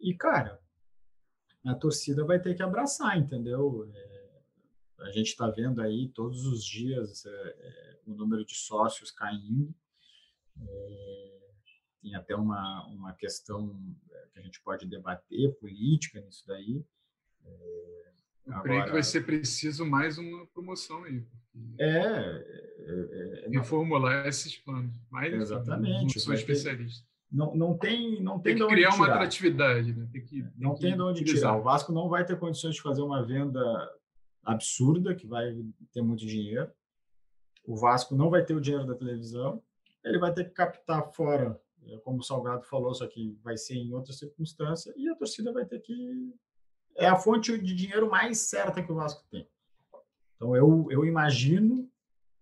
[0.00, 0.58] E, cara,
[1.66, 3.86] a torcida vai ter que abraçar, entendeu?
[3.94, 4.15] É,
[5.00, 9.74] a gente está vendo aí todos os dias é, é, o número de sócios caindo.
[10.60, 11.36] É,
[12.02, 13.76] tem até uma, uma questão
[14.10, 16.84] eh, que a gente pode debater, política nisso daí.
[17.44, 18.12] É,
[18.46, 21.24] Eu agora, creio que vai ser preciso mais uma promoção aí.
[21.78, 24.94] É, é, é reformular esses planos.
[25.10, 26.14] Mais exatamente.
[26.14, 27.04] Não sou especialista.
[27.30, 30.08] Não, não tem, não tem, tem que criar uma atratividade, né?
[30.12, 31.50] Tem que, tem não que tem de onde utilizar.
[31.50, 31.60] tirar.
[31.60, 33.60] O Vasco não vai ter condições de fazer uma venda
[34.46, 35.54] absurda, que vai
[35.92, 36.70] ter muito dinheiro.
[37.66, 39.62] O Vasco não vai ter o dinheiro da televisão.
[40.04, 43.74] Ele vai ter que captar fora é, como o Salgado falou, só que vai ser
[43.74, 46.34] em outra circunstância, e a torcida vai ter que.
[46.96, 49.46] É a fonte de dinheiro mais certa que o Vasco tem.
[50.34, 51.90] Então, eu, eu imagino,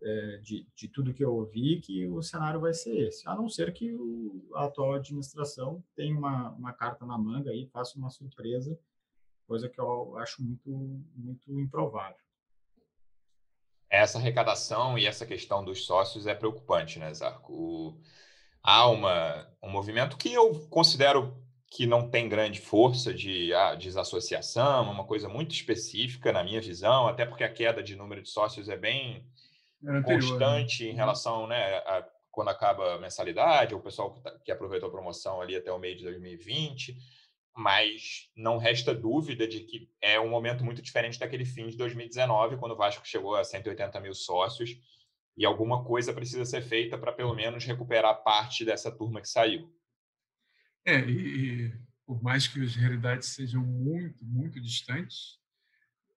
[0.02, 3.48] é, de, de tudo que eu ouvi, que o cenário vai ser esse, a não
[3.48, 8.10] ser que o, a atual administração tenha uma, uma carta na manga e faça uma
[8.10, 8.78] surpresa,
[9.46, 10.70] coisa que eu acho muito,
[11.14, 12.16] muito improvável.
[13.88, 17.52] Essa arrecadação e essa questão dos sócios é preocupante, né, Zarco?
[17.52, 18.00] O
[18.64, 21.36] há uma, um movimento que eu considero
[21.70, 27.06] que não tem grande força de ah, desassociação, uma coisa muito específica na minha visão,
[27.06, 29.26] até porque a queda de número de sócios é bem
[29.82, 30.02] anterior, né?
[30.02, 30.88] constante né?
[30.88, 30.96] em uhum.
[30.96, 34.92] relação né, a quando acaba a mensalidade, ou o pessoal que, tá, que aproveitou a
[34.92, 36.96] promoção ali até o meio de 2020,
[37.56, 42.56] mas não resta dúvida de que é um momento muito diferente daquele fim de 2019,
[42.56, 44.76] quando o Vasco chegou a 180 mil sócios,
[45.36, 49.72] e alguma coisa precisa ser feita para pelo menos recuperar parte dessa turma que saiu.
[50.84, 51.72] É, e, e
[52.06, 55.38] por mais que as realidades sejam muito, muito distantes,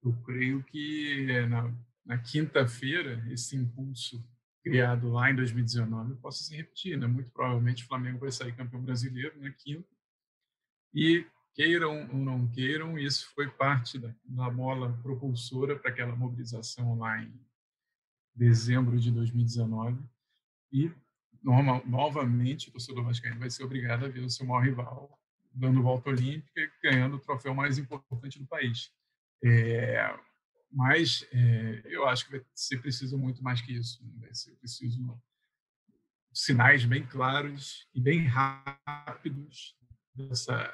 [0.04, 1.74] eu creio que é, na,
[2.06, 4.24] na quinta-feira esse impulso
[4.64, 6.98] criado lá em 2019 possa se repetir.
[6.98, 7.08] Né?
[7.08, 9.97] Muito provavelmente o Flamengo vai sair campeão brasileiro na quinta.
[10.94, 16.98] E queiram ou não queiram, isso foi parte da, da mola propulsora para aquela mobilização
[16.98, 17.34] lá em
[18.36, 19.98] dezembro de 2019
[20.72, 20.92] e
[21.42, 25.20] normal, novamente o torcedor vascaíno vai ser obrigado a ver o seu maior rival
[25.58, 28.92] dando volta olímpica e ganhando o troféu mais importante do país.
[29.44, 30.16] É,
[30.72, 34.04] mas é, eu acho que vai ser preciso muito mais que isso.
[34.04, 34.12] Né?
[34.18, 35.20] Vai ser preciso
[36.32, 39.76] sinais bem claros e bem rápidos
[40.18, 40.74] dessa,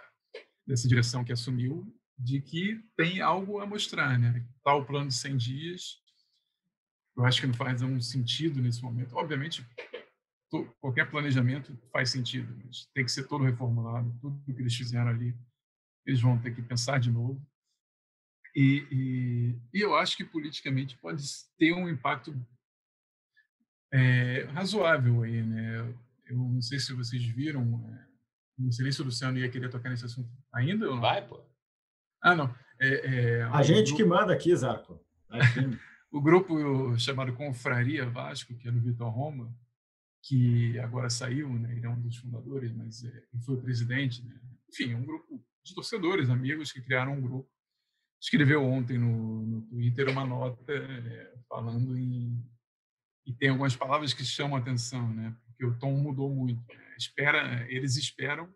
[0.66, 4.18] dessa direção que assumiu, de que tem algo a mostrar.
[4.18, 4.46] Né?
[4.64, 6.04] Tal tá plano de 100 dias
[7.16, 9.16] eu acho que não faz um sentido nesse momento.
[9.16, 9.66] Obviamente,
[10.80, 14.16] qualquer planejamento faz sentido, mas tem que ser todo reformulado.
[14.20, 15.36] Tudo que eles fizeram ali,
[16.06, 17.42] eles vão ter que pensar de novo.
[18.56, 21.24] E, e, e eu acho que politicamente pode
[21.58, 22.36] ter um impacto
[23.92, 25.80] é, razoável aí, né?
[26.26, 27.64] Eu não sei se vocês viram,
[27.94, 28.08] é,
[28.58, 31.02] não sei nem se o Luciano ia querer tocar nesse assunto ainda ou não.
[31.02, 31.44] Vai, pô.
[32.22, 32.54] Ah, não.
[32.80, 33.98] É, é, a gente grupo...
[33.98, 35.04] que manda aqui, Zarco.
[36.12, 39.54] o grupo chamado Confraria Vasco, que é do Vitor Roma,
[40.24, 44.40] que agora saiu, né, ele é um dos fundadores, mas é, foi o presidente, né?
[44.70, 47.50] enfim, um grupo de torcedores, amigos que criaram um grupo,
[48.22, 52.42] escreveu ontem no, no Twitter uma nota é, falando em
[53.26, 55.36] e tem algumas palavras que chamam a atenção, né?
[55.46, 56.62] Porque o tom mudou muito.
[56.68, 56.93] Né?
[56.98, 58.54] Espera, eles esperam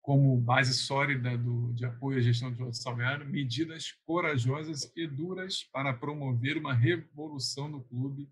[0.00, 5.64] como base sólida do, de apoio à gestão de Jorge Salgado, medidas corajosas e duras
[5.64, 8.28] para promover uma revolução no clube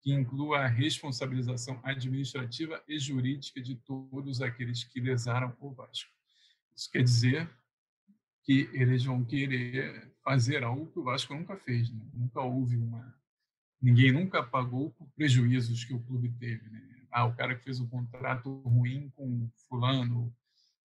[0.00, 6.10] que inclua a responsabilização administrativa e jurídica de todos aqueles que lesaram o Vasco.
[6.74, 7.50] Isso quer dizer
[8.44, 11.90] que eles vão querer fazer algo que o Vasco nunca fez.
[11.90, 12.00] Né?
[12.14, 13.14] Nunca houve uma.
[13.82, 16.66] Ninguém nunca pagou por prejuízos que o clube teve.
[16.70, 16.80] Né?
[17.18, 20.32] Ah, o cara que fez um contrato ruim com Fulano.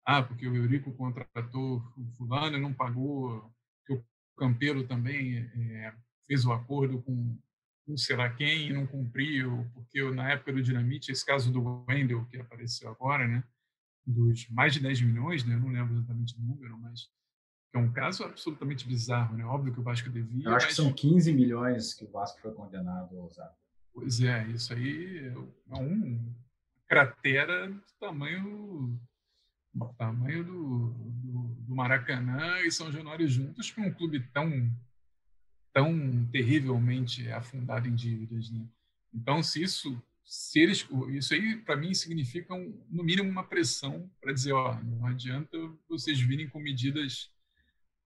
[0.05, 3.51] Ah, porque o Eurico contratou o Fulano e não pagou.
[3.87, 4.05] Que o
[4.37, 5.95] Campeiro também é,
[6.27, 7.39] fez o acordo com
[7.87, 11.87] não sei lá quem e não cumpriu, porque na época do Dinamite, esse caso do
[11.89, 13.43] Wendel, que apareceu agora, né,
[14.07, 17.09] dos mais de 10 milhões, né, eu não lembro exatamente o número, mas
[17.75, 19.45] é um caso absolutamente bizarro, né?
[19.47, 20.45] Óbvio que o Vasco devia.
[20.45, 20.77] Eu acho mas...
[20.77, 23.57] que são 15 milhões que o Vasco foi condenado a usar.
[23.99, 26.33] Pois é, isso aí é um
[26.87, 28.97] cratera do tamanho
[29.75, 34.73] do tamanho do, do, do Maracanã e São Januário juntos para um clube tão
[35.73, 38.65] tão terrivelmente afundado em dívidas, né?
[39.13, 44.09] Então, se isso, se eles, isso aí para mim significa um, no mínimo uma pressão
[44.21, 47.33] para dizer, ó, não adianta vocês virem com medidas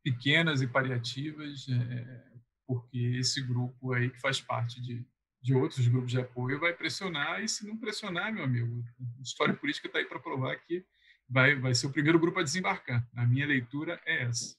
[0.03, 2.25] pequenas e paliativas, é,
[2.67, 5.07] porque esse grupo aí que faz parte de,
[5.43, 8.85] de outros grupos de apoio vai pressionar e se não pressionar, meu amigo,
[9.19, 10.85] a história política está aí para provar que
[11.29, 13.07] vai, vai ser o primeiro grupo a desembarcar.
[13.17, 14.57] A minha leitura é essa.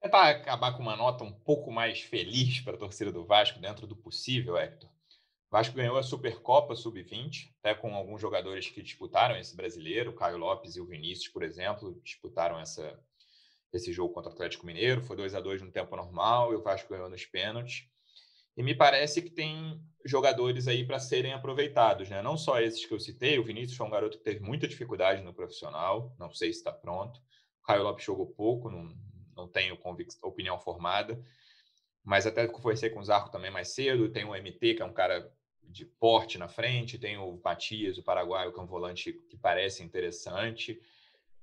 [0.00, 3.86] Tentar acabar com uma nota um pouco mais feliz para a torcida do Vasco, dentro
[3.86, 4.88] do possível, Hector.
[4.88, 10.14] O Vasco ganhou a Supercopa Sub-20, até com alguns jogadores que disputaram esse brasileiro, o
[10.14, 12.98] Caio Lopes e o Vinícius, por exemplo, disputaram essa,
[13.72, 15.02] esse jogo contra o Atlético Mineiro.
[15.02, 17.86] Foi 2 a 2 no tempo normal e o Vasco ganhou nos pênaltis.
[18.60, 22.20] E me parece que tem jogadores aí para serem aproveitados, né?
[22.20, 25.22] Não só esses que eu citei, o Vinícius foi um garoto que teve muita dificuldade
[25.22, 27.18] no profissional, não sei se está pronto.
[27.62, 28.94] O Caio Lopes jogou pouco, não,
[29.34, 29.78] não tenho
[30.22, 31.18] opinião formada,
[32.04, 34.12] mas até conversei com o Zarco também mais cedo.
[34.12, 35.32] Tem o MT, que é um cara
[35.62, 39.82] de porte na frente, tem o Matias, o paraguaio, que é um volante que parece
[39.82, 40.78] interessante.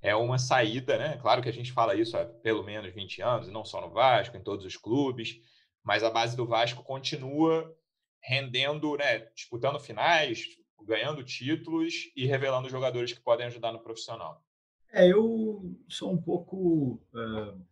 [0.04, 1.18] É uma saída, né?
[1.20, 3.90] Claro que a gente fala isso há pelo menos 20 anos, e não só no
[3.90, 5.42] Vasco, em todos os clubes,
[5.88, 7.74] mas a base do Vasco continua
[8.20, 9.20] rendendo, né?
[9.34, 10.46] Disputando finais,
[10.84, 14.44] ganhando títulos e revelando jogadores que podem ajudar no profissional.
[14.92, 17.66] É, eu sou um pouco uh,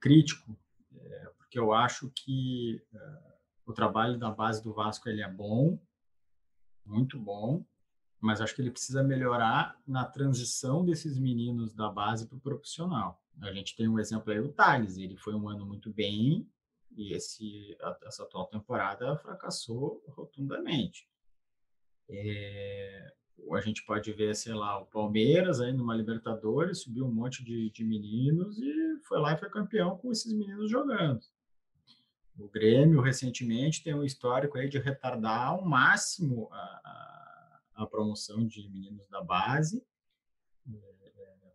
[0.00, 0.56] crítico,
[0.96, 3.18] é, porque eu acho que é,
[3.66, 5.78] o trabalho da base do Vasco ele é bom,
[6.86, 7.62] muito bom,
[8.18, 13.22] mas acho que ele precisa melhorar na transição desses meninos da base para o profissional.
[13.42, 16.48] A gente tem um exemplo aí, o Thales, ele foi um ano muito bem
[16.96, 21.08] e esse, essa atual temporada fracassou rotundamente.
[22.08, 23.12] É,
[23.52, 27.70] a gente pode ver, sei lá, o Palmeiras aí numa Libertadores, subiu um monte de,
[27.70, 31.20] de meninos e foi lá e foi campeão com esses meninos jogando.
[32.38, 38.46] O Grêmio, recentemente, tem um histórico aí de retardar ao máximo a, a, a promoção
[38.46, 39.84] de meninos da base,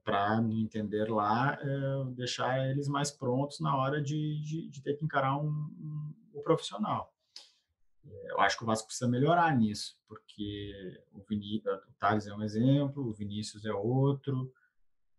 [0.08, 4.94] para, no entender lá, é, deixar eles mais prontos na hora de, de, de ter
[4.94, 7.14] que encarar um, um, o profissional.
[8.30, 13.06] Eu acho que o Vasco precisa melhorar nisso, porque o, o Thales é um exemplo,
[13.06, 14.50] o Vinícius é outro,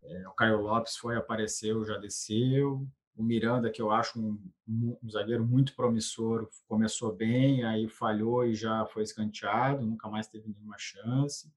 [0.01, 4.97] é, o Caio Lopes foi, apareceu, já desceu, o Miranda, que eu acho um, um,
[5.07, 10.77] zagueiro muito promissor, começou bem, aí falhou e já foi escanteado, nunca mais teve nenhuma
[10.79, 11.53] chance.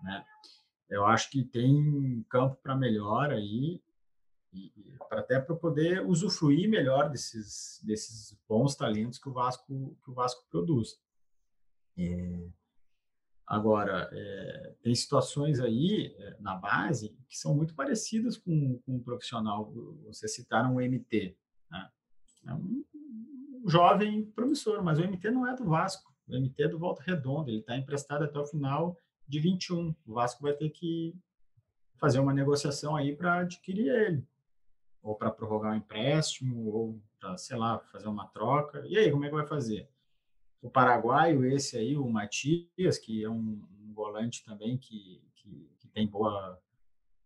[0.00, 0.24] Né?
[0.92, 3.80] Eu acho que tem campo para melhor aí,
[5.08, 10.12] para até para poder usufruir melhor desses desses bons talentos que o Vasco que o
[10.12, 11.00] Vasco produz.
[11.96, 12.46] É,
[13.46, 19.72] agora é, tem situações aí é, na base que são muito parecidas com, o profissional.
[20.04, 21.34] Você citaram o MT,
[21.70, 21.90] né?
[22.48, 22.84] é um,
[23.64, 26.12] um jovem promissor, mas o MT não é do Vasco.
[26.28, 27.50] O MT é do Volta Redonda.
[27.50, 28.94] Ele está emprestado até o final
[29.26, 29.94] de 21.
[30.06, 31.14] O Vasco vai ter que
[31.98, 34.26] fazer uma negociação aí para adquirir ele
[35.02, 38.84] ou para prorrogar um empréstimo, ou para, sei lá, fazer uma troca.
[38.86, 39.88] E aí, como é que vai fazer?
[40.60, 45.88] O paraguaio, esse aí, o Matias, que é um, um volante também que, que, que,
[45.88, 46.60] tem boa,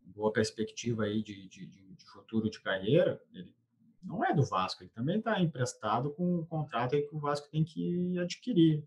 [0.01, 3.55] boa perspectiva aí de, de, de, futuro de carreira, ele
[4.03, 7.49] não é do Vasco, ele também está emprestado com um contrato aí que o Vasco
[7.51, 8.83] tem que adquirir.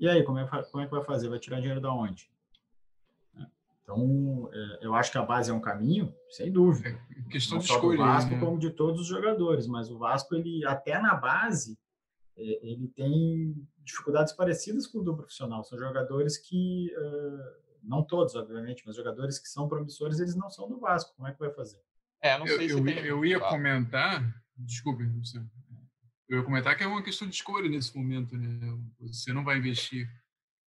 [0.00, 1.28] E aí, como é, como é que vai fazer?
[1.28, 2.30] Vai tirar dinheiro da onde?
[3.82, 6.98] Então, é, eu acho que a base é um caminho, sem dúvida.
[7.10, 8.40] É questão Não de do Vasco, né?
[8.40, 9.66] como de todos os jogadores.
[9.66, 11.78] Mas o Vasco, ele até na base,
[12.34, 15.62] é, ele tem dificuldades parecidas com o do profissional.
[15.64, 16.90] São jogadores que,
[17.82, 21.14] não todos, obviamente, mas jogadores que são promissores, eles não são do Vasco.
[21.14, 21.78] Como é que vai fazer?
[22.22, 23.04] É, não sei eu, se eu, tem...
[23.04, 25.04] eu ia comentar, desculpe,
[26.30, 28.48] eu ia comentar que é uma questão de escolha nesse momento, né?
[29.00, 30.08] Você não vai investir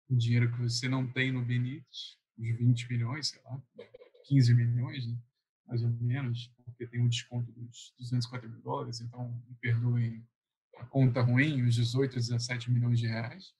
[0.08, 3.62] o dinheiro que você não tem no Benítez, uns 20 milhões, sei lá,
[4.24, 5.18] 15 milhões, né?
[5.66, 10.26] mais ou menos, porque tem um desconto dos 250 mil dólares, então me perdoem
[10.78, 13.52] a conta ruim, uns 18, 17 milhões de reais.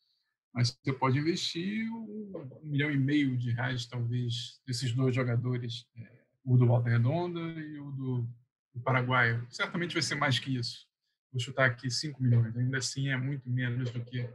[0.52, 6.24] Mas você pode investir um, milhão e meio de reais, talvez, desses dois jogadores, é,
[6.44, 8.28] o do Volta Redonda e o do,
[8.74, 9.40] do Paraguai.
[9.50, 10.89] Certamente vai ser mais que isso.
[11.32, 12.56] Vou chutar aqui 5 milhões.
[12.56, 14.28] Ainda assim, é muito menos do que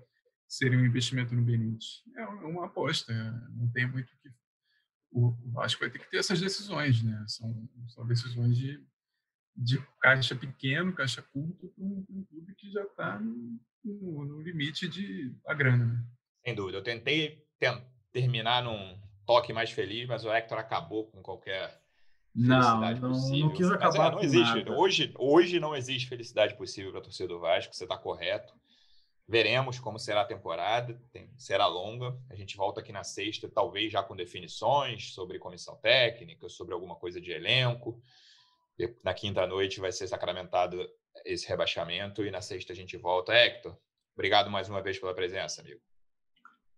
[0.48, 2.04] seria um investimento no Benítez.
[2.16, 3.14] É uma aposta,
[3.52, 4.30] não tem muito que.
[5.12, 7.24] O Vasco vai ter que ter essas decisões, né?
[7.28, 8.84] São, são decisões de,
[9.56, 13.60] de caixa pequeno, caixa curto, para um, um, clube que já está no,
[14.26, 15.86] no, limite de a grana.
[15.86, 16.06] Né?
[16.43, 16.80] Sem dúvida.
[16.80, 17.46] Eu tentei
[18.12, 21.82] terminar num toque mais feliz, mas o Hector acabou com qualquer
[22.36, 24.70] não, não, não, quis acabar Mas, é, não existe.
[24.70, 28.54] Hoje, hoje não existe felicidade possível para a torcida do Vasco, você está correto.
[29.28, 32.16] Veremos como será a temporada, tem, será longa.
[32.30, 36.96] A gente volta aqui na sexta, talvez já com definições sobre comissão técnica, sobre alguma
[36.96, 38.02] coisa de elenco.
[39.02, 40.86] Na quinta noite vai ser sacramentado
[41.24, 43.34] esse rebaixamento e na sexta a gente volta.
[43.34, 43.78] Hector,
[44.14, 45.80] obrigado mais uma vez pela presença, amigo.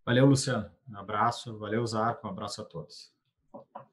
[0.05, 0.71] Valeu, Luciano.
[0.87, 1.57] Um abraço.
[1.57, 2.27] Valeu, Zarco.
[2.27, 3.16] Um abraço a todos.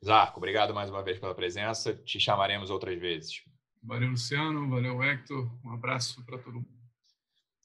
[0.04, 1.94] Zarco, obrigado mais uma vez pela presença.
[1.94, 3.42] Te chamaremos outras vezes.
[3.82, 4.68] Valeu, Luciano.
[4.68, 5.50] Valeu, Hector.
[5.64, 6.68] Um abraço para todo mundo.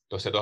[0.09, 0.41] Torcedor